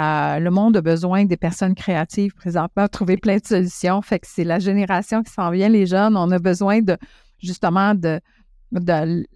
[0.00, 4.00] le monde a besoin des personnes créatives présentement, trouver plein de solutions.
[4.02, 6.16] Fait que c'est la génération qui s'en vient, les jeunes.
[6.16, 6.96] On a besoin de
[7.38, 8.20] justement de,
[8.72, 9.26] de,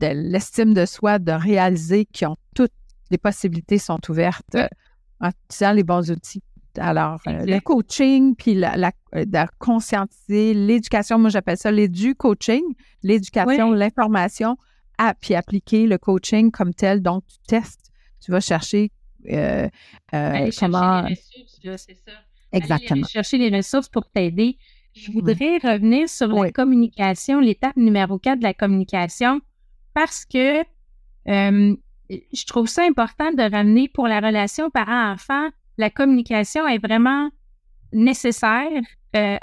[0.00, 2.72] l'estime de soi, de réaliser qu'ils ont toutes
[3.10, 4.66] les possibilités sont ouvertes euh,
[5.20, 6.42] en utilisant les bons outils.
[6.78, 12.62] Alors, euh, le coaching, puis la, la, euh, conscientiser, l'éducation, moi j'appelle ça l'édu-coaching,
[13.02, 14.56] l'éducation, l'information,
[15.20, 17.00] puis appliquer le coaching comme tel.
[17.00, 18.90] Donc, tu testes, tu vas chercher
[19.30, 19.68] euh,
[20.14, 21.08] euh, comment.
[21.08, 22.12] c'est ça.
[22.52, 23.06] Exactement.
[23.06, 24.58] chercher les ressources pour t'aider.
[24.94, 29.40] Je voudrais revenir sur la communication, l'étape numéro 4 de la communication,
[29.92, 31.76] parce que euh,
[32.08, 37.30] je trouve ça important de ramener pour la relation parent-enfant, la communication est vraiment
[37.92, 38.70] nécessaire.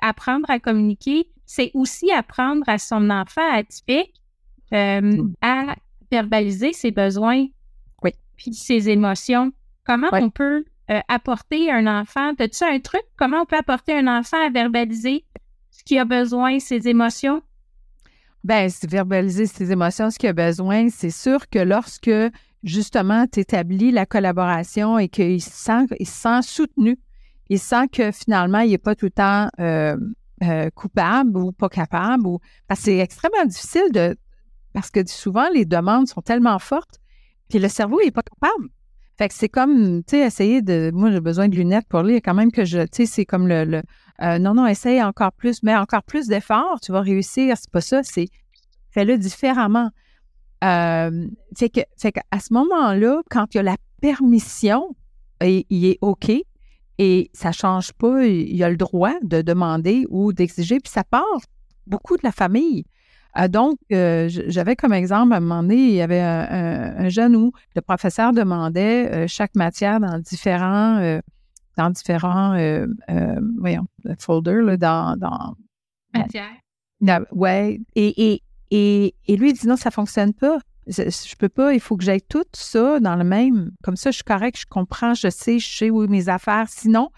[0.01, 4.13] apprendre à communiquer, c'est aussi apprendre à son enfant atypique
[4.71, 5.75] à
[6.11, 7.47] verbaliser ses besoins,
[8.03, 8.11] oui.
[8.37, 9.51] puis ses émotions.
[9.85, 13.03] Comment on peut euh, apporter un enfant, as-tu un truc?
[13.17, 15.25] Comment on peut apporter un enfant à verbaliser
[15.71, 17.41] ce qu'il a besoin, ses émotions?
[18.43, 22.11] Bien, verbaliser ses émotions, ce qu'il a besoin, c'est sûr que lorsque
[22.63, 26.99] justement tu établis la collaboration et qu'il sent, il sent soutenu,
[27.49, 29.97] il sent que finalement il n'est pas tout le temps euh,
[30.43, 34.17] euh, coupable ou pas capable, ou parce que c'est extrêmement difficile de
[34.73, 36.99] parce que souvent les demandes sont tellement fortes,
[37.49, 38.69] puis le cerveau n'est pas capable.
[39.21, 40.89] Fait que c'est comme, tu sais, essayer de.
[40.91, 42.79] Moi, j'ai besoin de lunettes pour lire quand même que je.
[42.79, 43.83] Tu sais, c'est comme le.
[44.23, 47.55] Euh, non, non, essaye encore plus, mets encore plus d'efforts, tu vas réussir.
[47.55, 48.29] C'est pas ça, c'est
[48.89, 49.91] fais-le différemment.
[50.63, 54.95] Euh, fait que, qu'à ce moment-là, quand il y a la permission,
[55.39, 56.31] il, il est OK
[56.97, 61.03] et ça change pas, il y a le droit de demander ou d'exiger, puis ça
[61.03, 61.41] part
[61.85, 62.85] beaucoup de la famille.
[63.33, 67.35] Ah, donc, euh, j'avais comme exemple, à un moment donné, il y avait un, jeune
[67.35, 71.19] où le professeur demandait euh, chaque matière dans différents, euh,
[71.77, 72.57] dans différents
[73.57, 73.85] voyons,
[74.19, 75.55] folders, là, dans, dans
[76.13, 76.51] Matière.
[77.31, 77.79] ouais.
[77.95, 80.59] Et, et, et, et, lui, il dit non, ça ne fonctionne pas.
[80.87, 83.71] Je, ne peux pas, il faut que j'aille tout ça dans le même.
[83.81, 86.65] Comme ça, je suis correct, je comprends, je sais, je sais où mes affaires.
[86.67, 87.11] Sinon,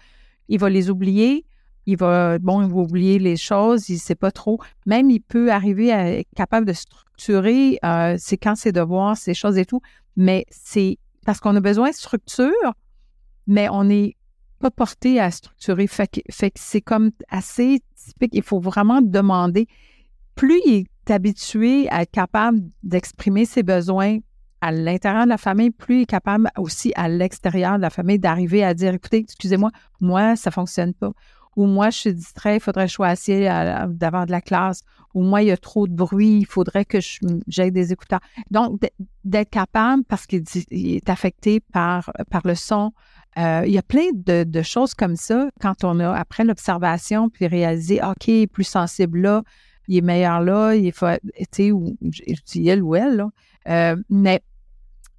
[0.48, 1.44] il va les oublier
[1.86, 4.58] il va, bon, il va oublier les choses, il ne sait pas trop.
[4.86, 9.34] Même, il peut arriver à être capable de structurer euh, ses quand ses devoirs, ses
[9.34, 9.80] choses et tout.
[10.16, 12.74] Mais c'est parce qu'on a besoin de structure,
[13.46, 14.16] mais on n'est
[14.60, 15.86] pas porté à structurer.
[15.86, 18.34] Fait que, fait que c'est comme assez typique.
[18.34, 19.66] Il faut vraiment demander.
[20.34, 24.18] Plus il est habitué à être capable d'exprimer ses besoins
[24.62, 28.18] à l'intérieur de la famille, plus il est capable aussi à l'extérieur de la famille
[28.18, 29.70] d'arriver à dire, écoutez, excusez-moi,
[30.00, 31.12] moi, ça ne fonctionne pas
[31.56, 33.32] ou moi, je suis distrait, il faudrait que je sois assis
[33.88, 34.82] devant de la classe,
[35.14, 36.98] ou moi, il y a trop de bruit, il faudrait que
[37.46, 38.20] j'aille des écouteurs.
[38.50, 38.80] Donc,
[39.24, 42.92] d'être capable, parce qu'il est affecté par, par le son,
[43.36, 47.46] Euh, il y a plein de, choses comme ça quand on a, après l'observation, puis
[47.46, 49.42] réalisé, OK, il est plus sensible là,
[49.88, 53.30] il est meilleur là, il faut, tu sais, ou je dis elle ou elle, là.
[53.68, 54.40] Euh, mais,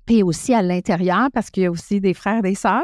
[0.06, 2.84] puis aussi à l'intérieur, parce qu'il y a aussi des frères et des sœurs,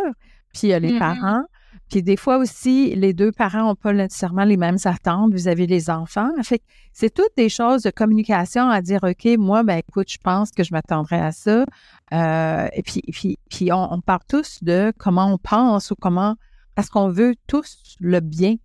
[0.53, 0.99] puis il y a les mm-hmm.
[0.99, 1.43] parents.
[1.91, 5.89] Puis des fois aussi, les deux parents n'ont pas nécessairement les mêmes attentes vis-à-vis des
[5.89, 6.29] enfants.
[6.41, 10.51] Fait c'est toutes des choses de communication à dire, OK, moi, ben écoute, je pense
[10.51, 11.65] que je m'attendrai à ça.
[12.13, 16.37] Euh, et puis, puis, puis on, part tous de comment on pense ou comment,
[16.75, 18.55] parce qu'on veut tous le bien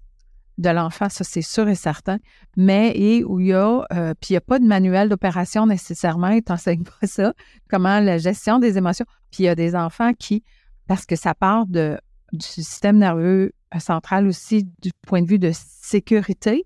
[0.58, 2.18] de l'enfant, ça c'est sûr et certain,
[2.56, 5.66] mais et où il y a, euh, puis il n'y a pas de manuel d'opération
[5.66, 7.34] nécessairement, ils t'enseignent pas ça,
[7.68, 10.44] comment la gestion des émotions, puis il y a des enfants qui,
[10.86, 11.98] parce que ça part de,
[12.32, 16.64] du système nerveux central aussi du point de vue de sécurité,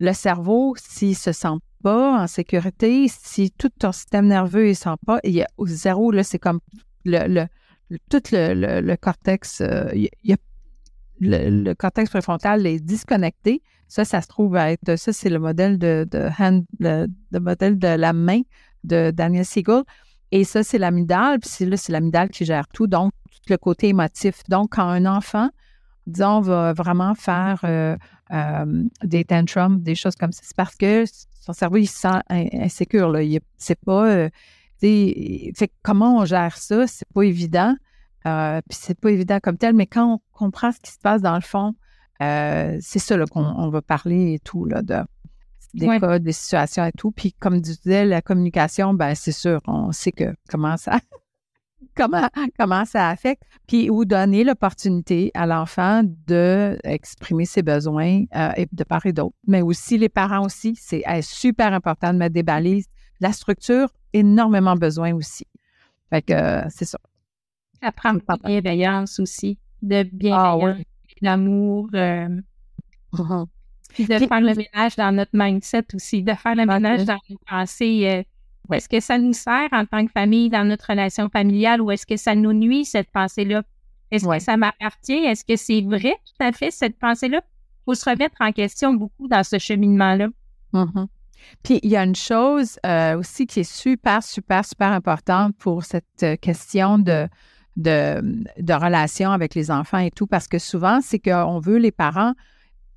[0.00, 4.96] le cerveau, s'il se sent pas en sécurité, si tout ton système nerveux ne sent
[5.06, 6.60] pas, il y a au zéro, là, c'est comme
[7.04, 10.36] le, le, tout le, le, cortex, euh, il y a
[11.20, 13.62] le, cortex préfrontal est disconnecté.
[13.88, 17.06] Ça, ça se trouve à être, ça, c'est le modèle de, de hand, le,
[17.38, 18.40] modèle de la main
[18.84, 19.82] de Daniel Siegel.
[20.30, 21.38] Et ça, c'est l'amygdale.
[21.40, 22.86] Puis là, c'est l'amygdale qui gère tout.
[22.86, 23.12] Donc,
[23.48, 24.42] le côté émotif.
[24.48, 25.50] Donc, quand un enfant,
[26.06, 27.96] disons, va vraiment faire euh,
[28.32, 31.04] euh, des tantrums, des choses comme ça, c'est parce que
[31.40, 33.10] son cerveau, il se sent insécure.
[33.10, 33.20] Là.
[33.56, 34.08] c'est pas.
[34.08, 34.30] Euh,
[34.80, 36.86] fait comment on gère ça?
[36.86, 37.74] C'est pas évident.
[38.24, 41.34] Puis c'est pas évident comme tel, mais quand on comprend ce qui se passe dans
[41.34, 41.74] le fond,
[42.18, 44.96] c'est ça qu'on va parler et tout, là, de,
[45.74, 47.12] des cas, des situations et tout.
[47.12, 50.98] Puis comme tu disais, la communication, ben c'est sûr, on sait que comment ça
[51.94, 52.28] comment,
[52.58, 58.84] comment ça affecte, puis ou donner l'opportunité à l'enfant d'exprimer ses besoins euh, et de
[58.84, 59.34] part et d'autre.
[59.46, 62.86] Mais aussi les parents aussi, c'est super important de mettre des balises.
[63.20, 65.46] La structure, énormément besoin aussi.
[66.10, 66.98] Fait que c'est ça.
[67.80, 71.88] Apprendre par bienveillance aussi, de bienveillance, ah, l'amour.
[71.94, 72.28] Euh.
[73.88, 77.38] Puis de faire le ménage dans notre mindset aussi, de faire le ménage dans nos
[77.46, 78.24] pensées.
[78.70, 81.90] Euh, est-ce que ça nous sert en tant que famille dans notre relation familiale ou
[81.90, 83.62] est-ce que ça nous nuit, cette pensée-là?
[84.10, 85.24] Est-ce que ça m'appartient?
[85.24, 87.40] Est-ce que c'est vrai tout à fait, cette pensée-là?
[87.44, 90.28] Il faut se remettre en question beaucoup dans ce cheminement-là.
[90.74, 91.06] Uh-huh.
[91.62, 95.84] Puis il y a une chose euh, aussi qui est super, super, super importante pour
[95.84, 97.26] cette question de
[97.76, 101.92] de, de relations avec les enfants et tout, parce que souvent, c'est qu'on veut les
[101.92, 102.34] parents,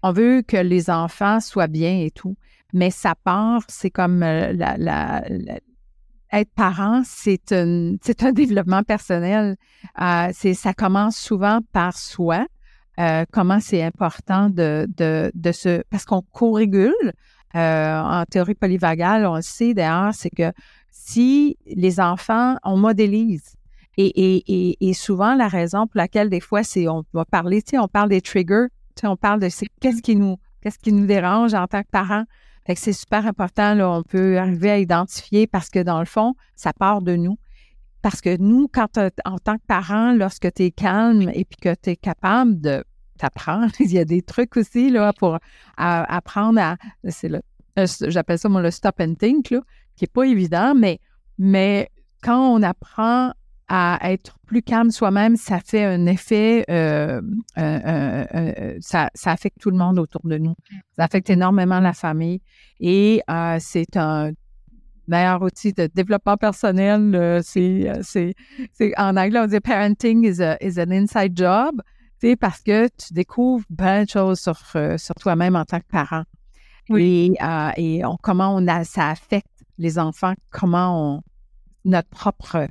[0.03, 2.35] on veut que les enfants soient bien et tout,
[2.75, 4.53] mais ça part, c'est comme euh,
[6.31, 7.95] être parent, c'est un,
[8.33, 9.55] développement personnel.
[10.01, 12.45] Euh, ça commence souvent par soi.
[12.99, 15.83] Euh, comment c'est important de, de, de se...
[15.89, 17.13] Parce qu'on co-régule.
[17.53, 20.51] en théorie polyvagale, on le sait d'ailleurs, c'est que
[20.91, 23.55] si les enfants, on modélise
[23.97, 27.71] et, et, et, souvent, la raison pour laquelle des fois, c'est on va parler, tu
[27.71, 29.47] sais, on parle des triggers, tu sais, on parle de
[29.79, 30.35] qu'est-ce qui nous
[30.65, 32.25] qu'est-ce qui nous dérange en tant que parents.
[32.65, 36.05] Fait que c'est super important, là, on peut arriver à identifier parce que dans le
[36.05, 37.37] fond, ça part de nous.
[38.01, 41.75] Parce que nous, quand en tant que parent, lorsque tu es calme et puis que
[41.75, 42.83] tu es capable de
[43.17, 45.37] t'apprendre, il y a des trucs aussi là, pour
[45.77, 46.77] apprendre à.
[47.09, 47.41] C'est le,
[47.77, 49.61] euh, j'appelle ça moi le stop and think, là,
[49.95, 50.99] qui n'est pas évident, mais,
[51.37, 51.89] mais
[52.23, 53.31] quand on apprend
[53.67, 57.21] à être plus calme soi-même, ça fait un effet, euh,
[58.79, 60.55] ça, affecte tout le monde autour de nous.
[60.95, 62.41] Ça affecte énormément la famille
[62.79, 64.31] et euh, c'est un
[65.07, 67.15] meilleur outil de développement personnel.
[67.15, 68.35] Euh, c'est, c'est,
[68.97, 71.81] en anglais, on dit parenting is, is an inside job,
[72.39, 74.57] parce que tu découvres plein de choses sur,
[74.97, 76.23] sur toi-même en tant que parent.
[76.89, 77.35] Oui.
[77.77, 79.47] Et, et on, comment on a, ça affecte
[79.77, 81.21] les enfants, comment on,
[81.83, 82.67] notre propre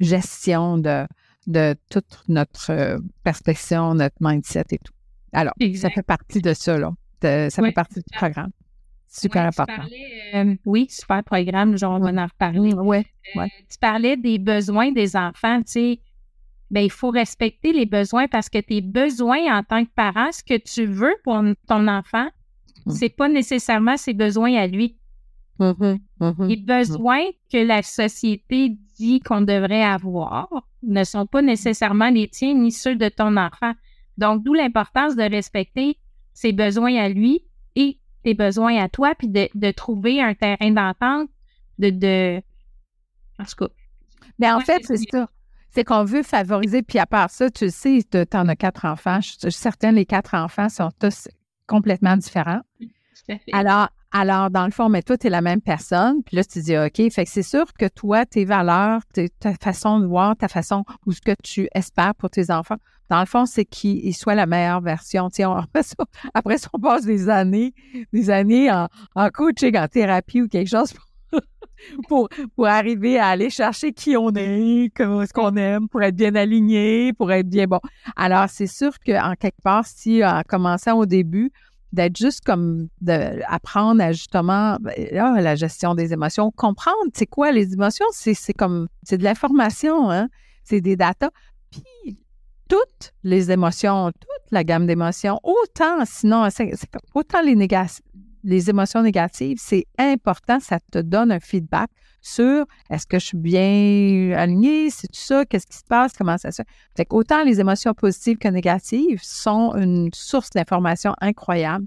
[0.00, 1.06] gestion de,
[1.46, 4.92] de toute notre euh, perspective, notre mindset et tout.
[5.32, 6.92] Alors, ça fait partie de ça, là.
[7.22, 8.50] ça fait partie du programme.
[9.08, 9.84] Super important.
[10.34, 12.74] Euh, oui, super programme, genre, on va en reparler.
[12.74, 13.04] Ouais,
[13.36, 16.00] euh, tu parlais des besoins des enfants, tu sais.
[16.70, 20.42] Ben, il faut respecter les besoins parce que tes besoins en tant que parent, ce
[20.42, 22.28] que tu veux pour ton enfant,
[22.86, 22.90] mmh.
[22.90, 24.96] c'est pas nécessairement ses besoins à lui.
[25.58, 30.48] Mm-hmm, mm-hmm, les besoins que la société dit qu'on devrait avoir
[30.82, 33.72] ne sont pas nécessairement les tiens ni ceux de ton enfant.
[34.18, 35.98] Donc, d'où l'importance de respecter
[36.34, 41.30] ses besoins à lui et tes besoins à toi, puis de, trouver un terrain d'entente,
[41.78, 42.42] de, de...
[43.38, 43.72] En tout cas.
[44.38, 45.28] Mais en fait, c'est ça.
[45.70, 49.20] C'est qu'on veut favoriser, puis à part ça, tu sais, tu en as quatre enfants.
[49.20, 51.28] Je suis certaine les quatre enfants sont tous
[51.66, 52.62] complètement différents.
[53.52, 56.22] Alors, Alors, dans le fond, mais toi, tu es la même personne.
[56.24, 59.02] Puis là, tu dis, OK, fait que c'est sûr que toi, tes valeurs,
[59.40, 62.76] ta façon de voir, ta façon, ou ce que tu espères pour tes enfants,
[63.08, 65.28] dans le fond, c'est qu'ils soient la meilleure version.
[65.30, 65.94] Tiens, après, ça,
[66.34, 67.74] après ça, on passe des années,
[68.12, 68.88] des années en,
[69.30, 70.92] coaching, en thérapie ou quelque chose
[72.08, 76.34] pour, pour arriver à aller chercher qui on est, ce qu'on aime, pour être bien
[76.34, 77.80] aligné, pour être bien bon.
[78.16, 81.52] Alors, c'est sûr qu'en quelque part, si en commençant au début,
[81.96, 87.72] d'être juste comme d'apprendre à justement ben, la gestion des émotions, comprendre c'est quoi les
[87.72, 90.28] émotions, c'est comme c'est de l'information, hein?
[90.62, 91.30] c'est des datas.
[91.70, 92.18] Puis
[92.68, 96.46] toutes les émotions, toute la gamme d'émotions, autant sinon,
[97.14, 97.40] autant
[98.44, 101.90] les émotions négatives, c'est important, ça te donne un feedback
[102.26, 106.36] sur est-ce que je suis bien alignée, c'est tout ça, qu'est-ce qui se passe, comment
[106.38, 106.62] ça se
[106.96, 107.04] fait?
[107.04, 111.86] Qu'autant les émotions positives que négatives sont une source d'information incroyable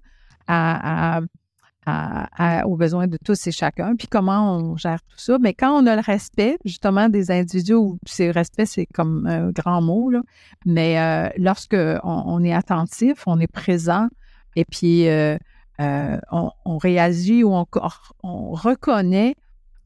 [2.66, 5.38] aux besoins de tous et chacun, puis comment on gère tout ça.
[5.40, 9.82] Mais quand on a le respect, justement, des individus, c'est respect, c'est comme un grand
[9.82, 10.22] mot, là,
[10.66, 14.08] mais euh, lorsque on, est attentif, on est présent,
[14.56, 15.38] et puis euh,
[15.82, 19.36] euh, on, réagit ou on reconnaît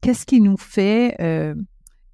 [0.04, 1.54] qu'est-ce qui nous fait, euh,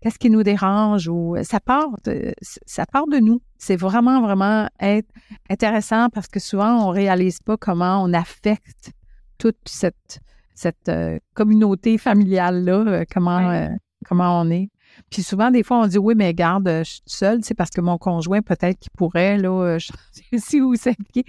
[0.00, 3.42] qu'est-ce qui nous dérange ou ça part de, ça part de nous.
[3.58, 5.08] C'est vraiment, vraiment être
[5.50, 8.92] intéressant parce que souvent, on ne réalise pas comment on affecte
[9.38, 10.20] toute cette,
[10.54, 13.68] cette euh, communauté familiale-là, comment,
[14.06, 14.70] comment on est.
[15.10, 17.80] Puis souvent, des fois, on dit oui, mais garde, je suis seule, c'est parce que
[17.80, 19.78] mon conjoint, peut-être qu'il pourrait, là,
[20.32, 21.24] aussi ou s'impliquer.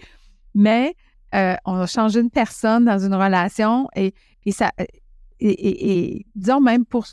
[0.54, 0.94] Mais
[1.34, 4.14] euh, on a changé une personne dans une relation et,
[4.46, 4.72] et ça
[5.44, 7.06] euh, et, disons même pour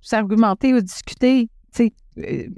[0.00, 2.48] s'argumenter ou discuter, tu sais, euh,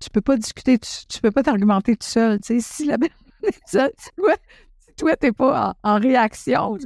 [0.00, 2.40] tu peux pas discuter, tu, peux pas t'argumenter tout seul.
[2.40, 2.98] Tu sais, si la
[3.42, 4.34] personne si toi,
[4.78, 6.78] si toi t'es pas en, réaction,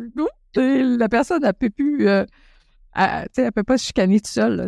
[0.55, 2.25] la personne elle peut plus, euh,
[2.95, 4.57] elle, elle peut pas se chicaner tout seul.
[4.57, 4.67] Là,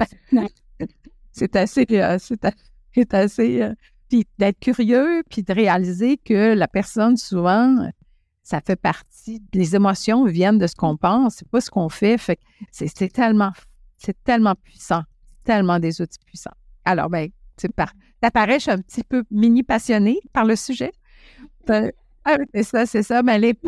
[1.32, 1.86] c'est assez,
[2.18, 3.70] c'est assez,
[4.08, 7.88] puis d'être curieux, puis de réaliser que la personne souvent
[8.46, 9.42] ça fait partie.
[9.54, 12.16] Les émotions viennent de ce qu'on pense, c'est pas ce qu'on fait.
[12.16, 12.38] Fait
[12.70, 13.50] c'est tellement,
[13.98, 15.02] c'est tellement puissant,
[15.42, 16.54] tellement des outils puissants.
[16.84, 17.66] Alors, ben, tu
[18.20, 20.92] t'apparais, je suis un petit peu mini passionnée par le sujet.
[21.66, 21.90] Ben,
[22.24, 23.20] ah c'est ça, c'est ça.
[23.24, 23.58] Mais les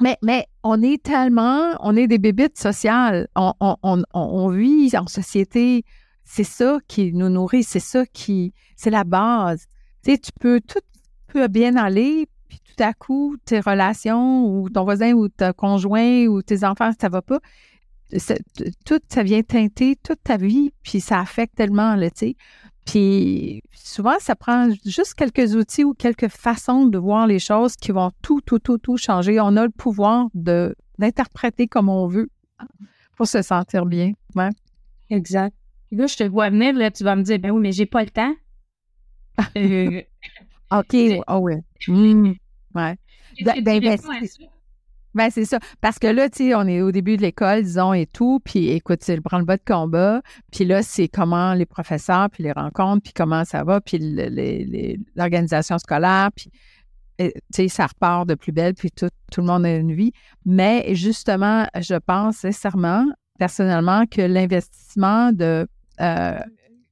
[0.00, 3.28] mais, mais on est tellement, on est des bébites sociales.
[3.36, 5.84] On, on, on vit en société.
[6.24, 9.66] C'est ça qui nous nourrit, c'est ça qui, c'est la base.
[10.02, 10.80] Tu sais, tu peux, tout
[11.28, 12.28] peut bien aller,
[12.74, 17.08] tout à coup, tes relations ou ton voisin ou ton conjoint ou tes enfants, ça
[17.08, 17.40] va pas,
[18.84, 22.36] tout, ça vient teinter toute ta vie, puis ça affecte tellement, tu sais.
[22.84, 27.92] Puis souvent, ça prend juste quelques outils ou quelques façons de voir les choses qui
[27.92, 29.40] vont tout, tout, tout, tout changer.
[29.40, 32.28] On a le pouvoir de d'interpréter comme on veut
[33.16, 34.12] pour se sentir bien.
[34.34, 34.50] Ouais.
[35.10, 35.54] Exact.
[35.90, 38.02] Là, je te vois venir, là, tu vas me dire, ben oui, mais j'ai pas
[38.02, 38.34] le temps.
[39.56, 40.02] Euh,
[40.70, 40.94] OK.
[41.28, 41.54] Oh oui.
[41.88, 42.34] Mmh.
[42.74, 42.96] Ouais.
[43.44, 43.98] Ben,
[45.14, 45.58] ben, c'est ça?
[45.80, 48.40] Parce que là, tu sais, on est au début de l'école, disons, et tout.
[48.44, 50.22] Puis écoute, c'est le branle-bas de combat.
[50.50, 53.98] Puis là, c'est comment les professeurs, puis les rencontres, puis comment ça va, puis
[55.14, 56.30] l'organisation scolaire.
[56.34, 56.50] Puis,
[57.18, 60.12] tu sais, ça repart de plus belle, puis tout, tout le monde a une vie.
[60.46, 63.06] Mais justement, je pense sincèrement,
[63.38, 65.66] personnellement, que l'investissement de
[66.00, 66.38] euh,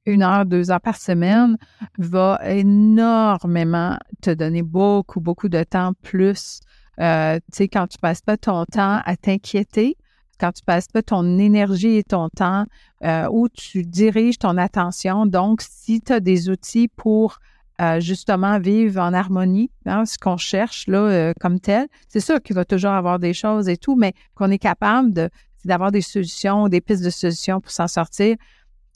[0.05, 1.57] une heure, deux heures par semaine
[1.97, 6.59] va énormément te donner beaucoup, beaucoup de temps plus.
[6.99, 9.97] Euh, tu sais, quand tu passes pas ton temps à t'inquiéter,
[10.39, 12.65] quand tu passes pas ton énergie et ton temps
[13.03, 15.27] euh, où tu diriges ton attention.
[15.27, 17.37] Donc, si tu as des outils pour
[17.79, 22.55] euh, justement vivre en harmonie, hein, ce qu'on cherche là comme tel, c'est sûr qu'il
[22.55, 25.29] va toujours avoir des choses et tout, mais qu'on est capable de
[25.63, 28.35] d'avoir des solutions, des pistes de solutions pour s'en sortir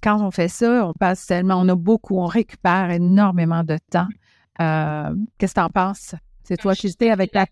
[0.02, 4.08] quand on fait ça, on passe tellement, on a beaucoup, on récupère énormément de temps.
[4.62, 6.16] Euh, qu'est-ce que tu en penses?
[6.44, 7.48] C'est toi qui étais avec la,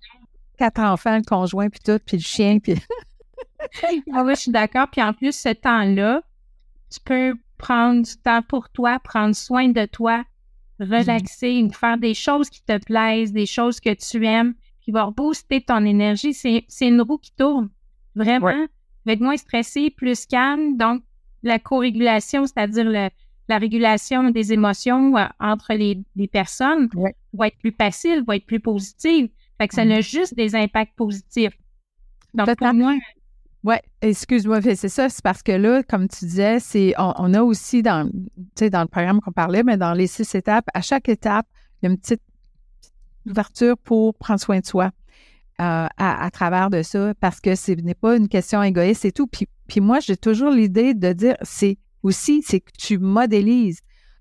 [0.57, 2.75] quatre enfants, le conjoint, puis tout, puis le chien, puis...
[4.13, 4.87] ah oui, je suis d'accord.
[4.91, 6.21] Puis en plus, ce temps-là,
[6.91, 10.23] tu peux prendre du temps pour toi, prendre soin de toi,
[10.79, 15.61] relaxer, faire des choses qui te plaisent, des choses que tu aimes, qui vont booster
[15.61, 16.33] ton énergie.
[16.33, 17.69] C'est une roue qui tourne.
[18.15, 18.47] Vraiment.
[18.47, 18.67] Ouais.
[19.07, 20.77] Être moins stressé, plus calme.
[20.77, 21.03] Donc,
[21.43, 23.11] la co-régulation, c'est-à-dire
[23.49, 26.89] la régulation des émotions euh, entre les, personnes,
[27.33, 29.29] va être plus facile, va être plus positive.
[29.59, 31.53] Fait que ça a juste des impacts positifs.
[32.33, 32.95] Donc, pour moi...
[33.65, 37.81] Oui, excuse-moi, c'est ça, c'est parce que là, comme tu disais, c'est on, a aussi
[37.81, 41.45] dans, dans le programme qu'on parlait, mais dans les six étapes, à chaque étape,
[41.81, 42.21] il y a une petite
[43.25, 44.91] ouverture pour prendre soin de soi.
[45.59, 49.27] à, à, travers de ça parce que ce n'est pas une question égoïste et tout.
[49.27, 53.79] Puis, puis moi, j'ai toujours l'idée de dire, c'est aussi, c'est que tu modélises.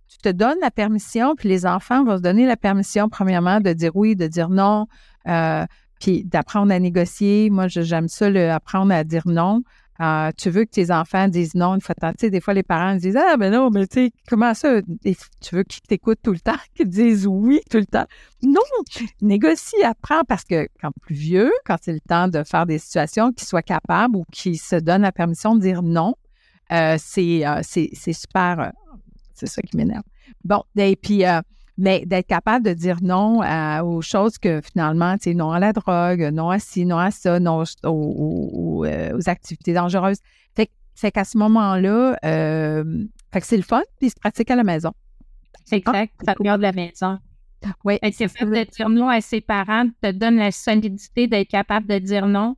[0.09, 3.75] Tu te donnes la permission, puis les enfants vont se donner la permission, premièrement, de
[3.75, 4.87] dire oui, de dire non,
[5.29, 5.67] euh,
[6.01, 7.51] puis d'apprendre à négocier.
[7.51, 9.63] Moi, j'aime ça, le, apprendre à dire non.
[10.03, 12.29] Euh, tu veux que tes enfants disent non une fois de temps?
[12.29, 14.81] des fois, les parents disent Ah, ben non, mais tu sais, comment ça?
[15.41, 18.07] tu veux qu'ils t'écoutent tout le temps, qu'ils disent oui tout le temps?
[18.43, 18.61] Non,
[19.21, 23.33] négocie, apprends parce que quand plus vieux, quand c'est le temps de faire des situations,
[23.33, 26.17] qu'ils soient capables ou qu'ils se donnent la permission de dire non,
[26.73, 27.45] euh, euh, c'est,
[27.93, 28.73] c'est, super.
[29.35, 30.03] c'est ça qui m'énerve.
[30.45, 31.23] Bon, et puis,
[31.79, 33.41] mais d'être capable de dire non
[33.83, 37.11] aux choses que finalement, tu sais, non à la drogue, non à ci, non à
[37.11, 40.19] ça, non aux, euh, activités dangereuses.
[40.55, 44.51] Fait, fait qu'à ce moment-là, euh, fait que c'est le fun, puis il se pratique
[44.51, 44.93] à la maison.
[45.65, 47.19] C'est exact, ça regarde de la maison.
[47.85, 47.99] Oui.
[48.03, 51.99] Être capable de dire non à ses parents te donne la solidité d'être capable de
[51.99, 52.57] dire non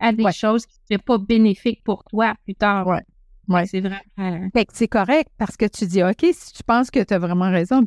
[0.00, 2.86] à des choses qui ne sont pas bénéfiques pour toi plus tard.
[2.86, 2.96] Oui.
[3.50, 3.66] Ouais.
[3.66, 4.00] C'est vrai.
[4.72, 7.84] c'est correct parce que tu dis, OK, si tu penses que tu as vraiment raison,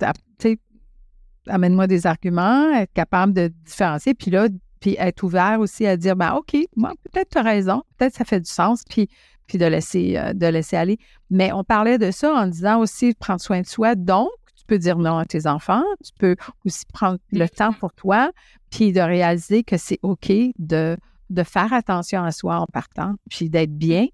[1.47, 4.47] amène-moi des arguments, être capable de différencier, puis là,
[4.79, 8.25] puis être ouvert aussi à dire, ben OK, moi, peut-être tu as raison, peut-être ça
[8.25, 9.07] fait du sens, puis,
[9.47, 10.97] puis de, laisser, euh, de laisser aller.
[11.29, 13.95] Mais on parlait de ça en disant aussi prendre soin de soi.
[13.95, 16.35] Donc, tu peux dire non à tes enfants, tu peux
[16.65, 18.31] aussi prendre le temps pour toi,
[18.69, 20.97] puis de réaliser que c'est OK de,
[21.29, 24.07] de faire attention à soi en partant, puis d'être bien,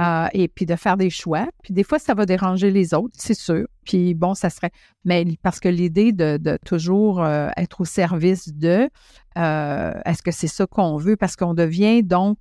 [0.00, 1.46] euh, et puis de faire des choix.
[1.62, 3.66] Puis des fois, ça va déranger les autres, c'est sûr.
[3.84, 4.70] Puis bon, ça serait.
[5.04, 8.88] Mais parce que l'idée de, toujours euh, être au service de,
[9.36, 11.16] euh, est-ce que c'est ça qu'on veut?
[11.16, 12.38] Parce qu'on devient donc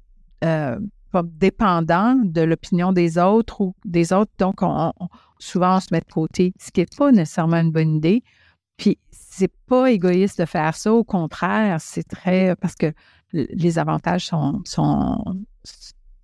[1.23, 4.31] dépendant de l'opinion des autres ou des autres.
[4.39, 4.93] Donc, on,
[5.37, 8.23] souvent, on se met de côté, ce qui n'est pas nécessairement une bonne idée.
[8.77, 10.93] Puis, c'est pas égoïste de faire ça.
[10.93, 12.55] Au contraire, c'est très.
[12.55, 12.93] Parce que
[13.33, 14.61] les avantages sont.
[14.63, 15.21] sont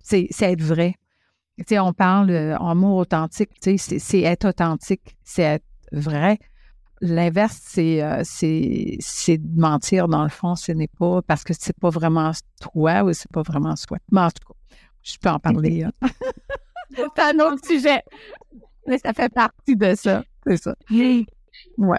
[0.00, 0.94] c'est être vrai
[1.66, 6.38] sais, on parle euh, en mots authentiques, c'est être authentique, c'est être vrai.
[7.00, 11.76] L'inverse, euh, c'est c'est de mentir dans le fond, ce n'est pas parce que c'est
[11.78, 13.98] pas vraiment toi ou c'est pas vraiment soi.
[14.10, 15.84] Mais en tout cas, je peux en parler.
[15.84, 15.92] Hein.
[16.96, 18.02] c'est un autre sujet.
[18.86, 20.24] Mais ça fait partie de ça.
[20.46, 20.74] C'est ça.
[21.76, 21.98] Ouais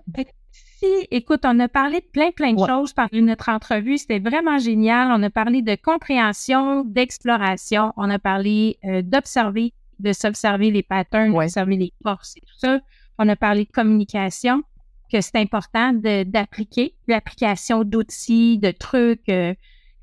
[1.11, 3.97] écoute, on a parlé de plein, plein de choses pendant notre entrevue.
[3.97, 5.11] C'était vraiment génial.
[5.11, 7.93] On a parlé de compréhension, d'exploration.
[7.97, 12.79] On a parlé euh, d'observer, de s'observer les patterns, d'observer les forces et tout ça.
[13.17, 14.63] On a parlé de communication,
[15.11, 19.53] que c'est important d'appliquer, l'application d'outils, de trucs, euh,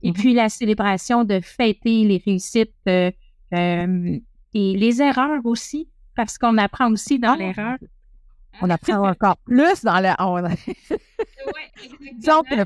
[0.03, 0.15] et mm-hmm.
[0.15, 3.11] puis la célébration de fêter les réussites euh,
[3.53, 7.37] et les erreurs aussi, parce qu'on apprend aussi dans ah.
[7.37, 7.77] l'erreur.
[8.63, 10.17] On apprend encore plus dans la.
[10.35, 10.51] oui,
[12.07, 12.65] exactement.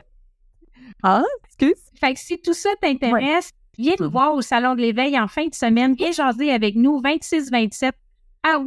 [1.03, 1.83] ah, excuse.
[1.99, 5.47] Fait que si tout ça t'intéresse, viens nous voir au Salon de l'éveil en fin
[5.47, 5.95] de semaine.
[5.95, 7.93] Viens jaser avec nous 26-27
[8.43, 8.59] à,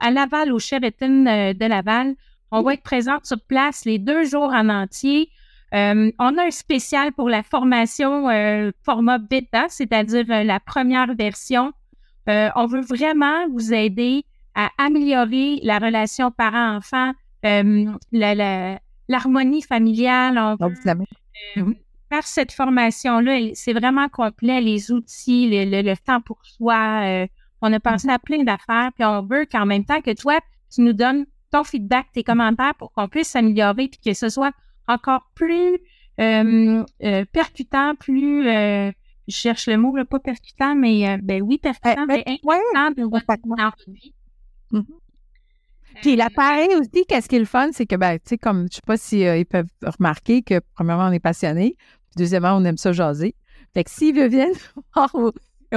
[0.00, 2.14] à Laval, au Sheraton euh, de Laval.
[2.50, 5.30] On va être présente sur place les deux jours en entier.
[5.72, 11.72] Euh, on a un spécial pour la formation euh, format bêta, c'est-à-dire la première version.
[12.26, 17.12] on veut vraiment vous aider à améliorer la relation parent-enfant,
[17.44, 17.90] euh,
[19.08, 20.38] l'harmonie familiale.
[20.38, 20.56] On
[21.56, 21.74] euh,
[22.10, 27.02] faire cette formation-là, c'est vraiment complet, les outils, le, temps pour soi.
[27.04, 27.26] Euh,
[27.62, 30.38] on a pensé à plein d'affaires, puis on veut qu'en même temps que toi,
[30.72, 34.52] tu nous donnes ton feedback, tes commentaires pour qu'on puisse s'améliorer, puis que ce soit
[34.88, 35.78] encore plus
[37.32, 38.92] percutant, plus je
[39.28, 44.12] cherche le mot, pas percutant, mais ben oui, percutant, mais important de votre vie.
[44.72, 44.84] Mhm.
[46.00, 48.76] Puis l'appareil aussi, qu'est-ce qui est le fun, c'est que, ben, tu sais, comme, je
[48.76, 51.76] sais pas si euh, ils peuvent remarquer que, premièrement, on est passionné,
[52.16, 53.34] deuxièmement, on aime ça jaser.
[53.74, 54.54] Fait que s'ils viennent
[54.94, 55.32] voir au,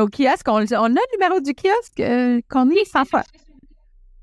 [0.07, 2.85] kiosque, on, on, a le numéro du kiosque euh, qu'on est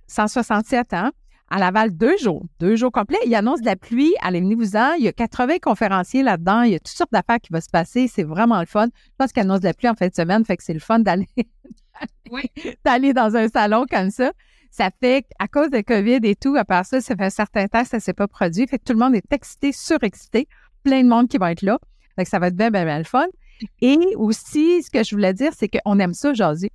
[0.08, 1.12] 167, hein?
[1.54, 3.18] À Laval, deux jours, deux jours complets.
[3.26, 4.94] Il annonce de la pluie, allez, venez-vous-en.
[4.94, 6.62] Il y a 80 conférenciers là-dedans.
[6.62, 8.08] Il y a toutes sortes d'affaires qui vont se passer.
[8.08, 8.86] C'est vraiment le fun.
[8.86, 10.80] Je pense qu'il annonce de la pluie en fin de semaine, fait que c'est le
[10.80, 11.28] fun d'aller
[12.86, 14.32] d'aller dans un salon comme ça.
[14.72, 17.68] Ça fait à cause de COVID et tout, à part ça, ça fait un certain
[17.68, 18.66] temps que ça ne s'est pas produit.
[18.66, 20.48] Fait que tout le monde est excité, surexcité.
[20.82, 21.78] Plein de monde qui va être là.
[22.16, 23.26] Fait que ça va être bien, bien, bien le fun.
[23.82, 26.72] Et aussi, ce que je voulais dire, c'est qu'on aime ça jaser.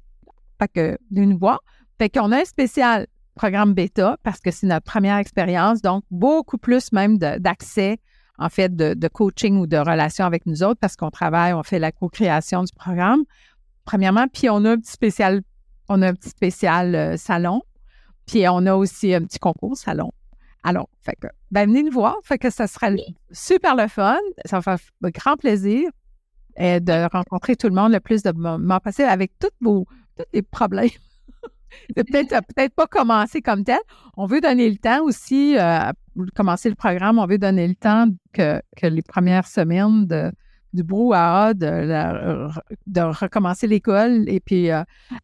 [0.59, 1.63] Fait que, de nous voir.
[1.97, 5.81] Fait qu'on a un spécial programme bêta parce que c'est notre première expérience.
[5.81, 7.97] Donc, beaucoup plus même d'accès,
[8.37, 11.63] en fait, de, de, coaching ou de relation avec nous autres parce qu'on travaille, on
[11.63, 13.23] fait la co-création du programme.
[13.85, 15.41] Premièrement, puis on a un petit spécial,
[15.89, 17.63] on a un petit spécial euh, salon
[18.27, 20.11] puis on a aussi un petit concours salon.
[20.63, 22.17] Alors, fait que, ben, venez nous voir.
[22.23, 22.89] Fait que ça sera
[23.31, 24.17] super le fun.
[24.45, 25.89] Ça va faire grand plaisir.
[26.57, 29.85] et de rencontrer tout le monde le plus de moments possible avec tous vos
[30.17, 30.89] tous les problèmes.
[31.95, 33.79] peut-être peut-être pas commencer comme tel.
[34.17, 35.91] On veut donner le temps aussi, euh,
[36.35, 40.31] commencer le programme, on veut donner le temps que, que les premières semaines de,
[40.77, 42.49] du brouhaha, de,
[42.87, 44.83] de recommencer l'école et puis euh,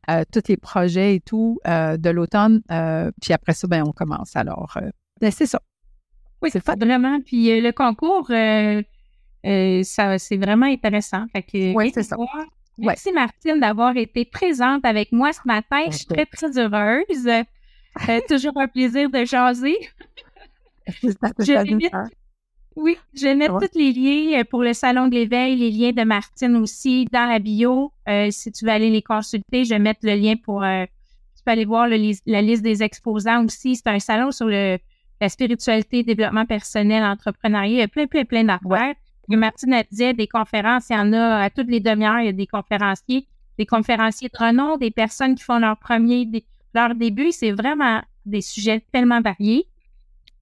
[0.09, 2.61] euh, tous les projets et tout de l'automne.
[3.21, 4.35] puis après ça, ben, on commence.
[4.35, 4.77] Alors,
[5.21, 5.61] ben, c'est ça.
[6.41, 7.21] Oui, c'est Vraiment.
[7.21, 11.25] Puis le concours, ça, c'est vraiment intéressant.
[11.53, 12.17] oui, c'est ça.
[12.79, 15.83] Merci Martine d'avoir été présente avec moi ce matin.
[15.91, 17.29] Je suis très, très heureuse.
[18.27, 19.77] toujours un plaisir de jaser.
[22.75, 25.91] Oui, je vais mettre tous les liens euh, pour le Salon de l'éveil, les liens
[25.91, 27.91] de Martine aussi dans la bio.
[28.09, 30.63] Euh, si tu veux aller les consulter, je vais mettre le lien pour...
[30.63, 30.85] Euh,
[31.35, 31.97] tu peux aller voir la
[32.41, 33.75] liste des exposants aussi.
[33.75, 34.79] C'est un salon sur le,
[35.19, 37.69] la spiritualité, développement personnel, entrepreneuriat.
[37.69, 38.95] Il y a plein, plein, plein d'affaires.
[39.29, 42.29] Martine a dit des conférences, il y en a à toutes les demi-heures, il y
[42.29, 46.27] a des conférenciers, des conférenciers de renom, des personnes qui font leur premier,
[46.73, 47.31] leur début.
[47.31, 49.67] C'est vraiment des sujets tellement variés.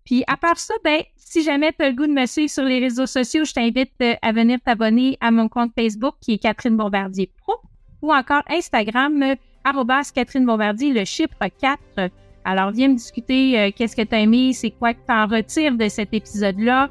[0.05, 2.63] Puis à part ça, ben, si jamais tu as le goût de me suivre sur
[2.63, 6.37] les réseaux sociaux, je t'invite euh, à venir t'abonner à mon compte Facebook qui est
[6.37, 7.55] Catherine Bombardier Pro
[8.01, 12.09] ou encore Instagram, euh, arrobas Catherine Bombardier, le chiffre 4.
[12.43, 15.27] Alors, viens me discuter euh, qu'est-ce que tu as aimé, c'est quoi que tu en
[15.27, 16.89] retires de cet épisode-là.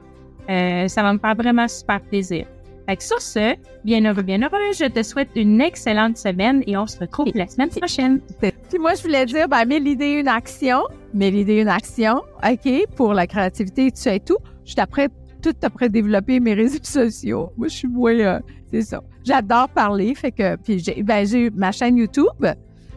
[0.48, 2.46] ça va me faire vraiment super plaisir.
[2.88, 3.54] Fait sur ce,
[3.84, 7.46] bien heureux, bien heureux, je te souhaite une excellente semaine et on se retrouve la
[7.46, 8.20] semaine prochaine.
[8.40, 10.82] Puis moi, je voulais dire, ben, l'idée une action,
[11.14, 14.38] mets l'idée une action, OK, pour la créativité, tu sais tout.
[14.64, 15.08] Je après,
[15.42, 17.52] tout après développer mes réseaux sociaux.
[17.56, 18.40] Moi, je suis moins, euh,
[18.72, 19.02] c'est ça.
[19.24, 22.26] J'adore parler, fait que, puis j'ai, ben, j'ai ma chaîne YouTube.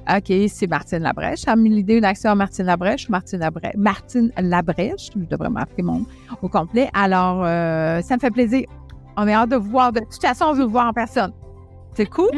[0.09, 1.43] OK, c'est Martine Labrèche.
[1.47, 6.05] J'ai mis l'idée une action Martine Labrèche, Martine Labrèche, Martine Labrèche, je devrais marquer mon
[6.41, 6.89] au complet.
[6.93, 8.65] Alors, euh, ça me fait plaisir.
[9.15, 9.91] On est hâte de vous voir.
[9.91, 11.33] De toute façon, on veut vous voir en personne.
[11.95, 12.29] C'est cool?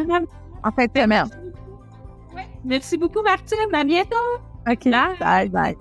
[0.64, 0.92] En fait,
[2.64, 3.74] Merci beaucoup, Martine.
[3.74, 4.16] À bientôt.
[4.70, 4.90] OK.
[5.20, 5.78] Bye, bye.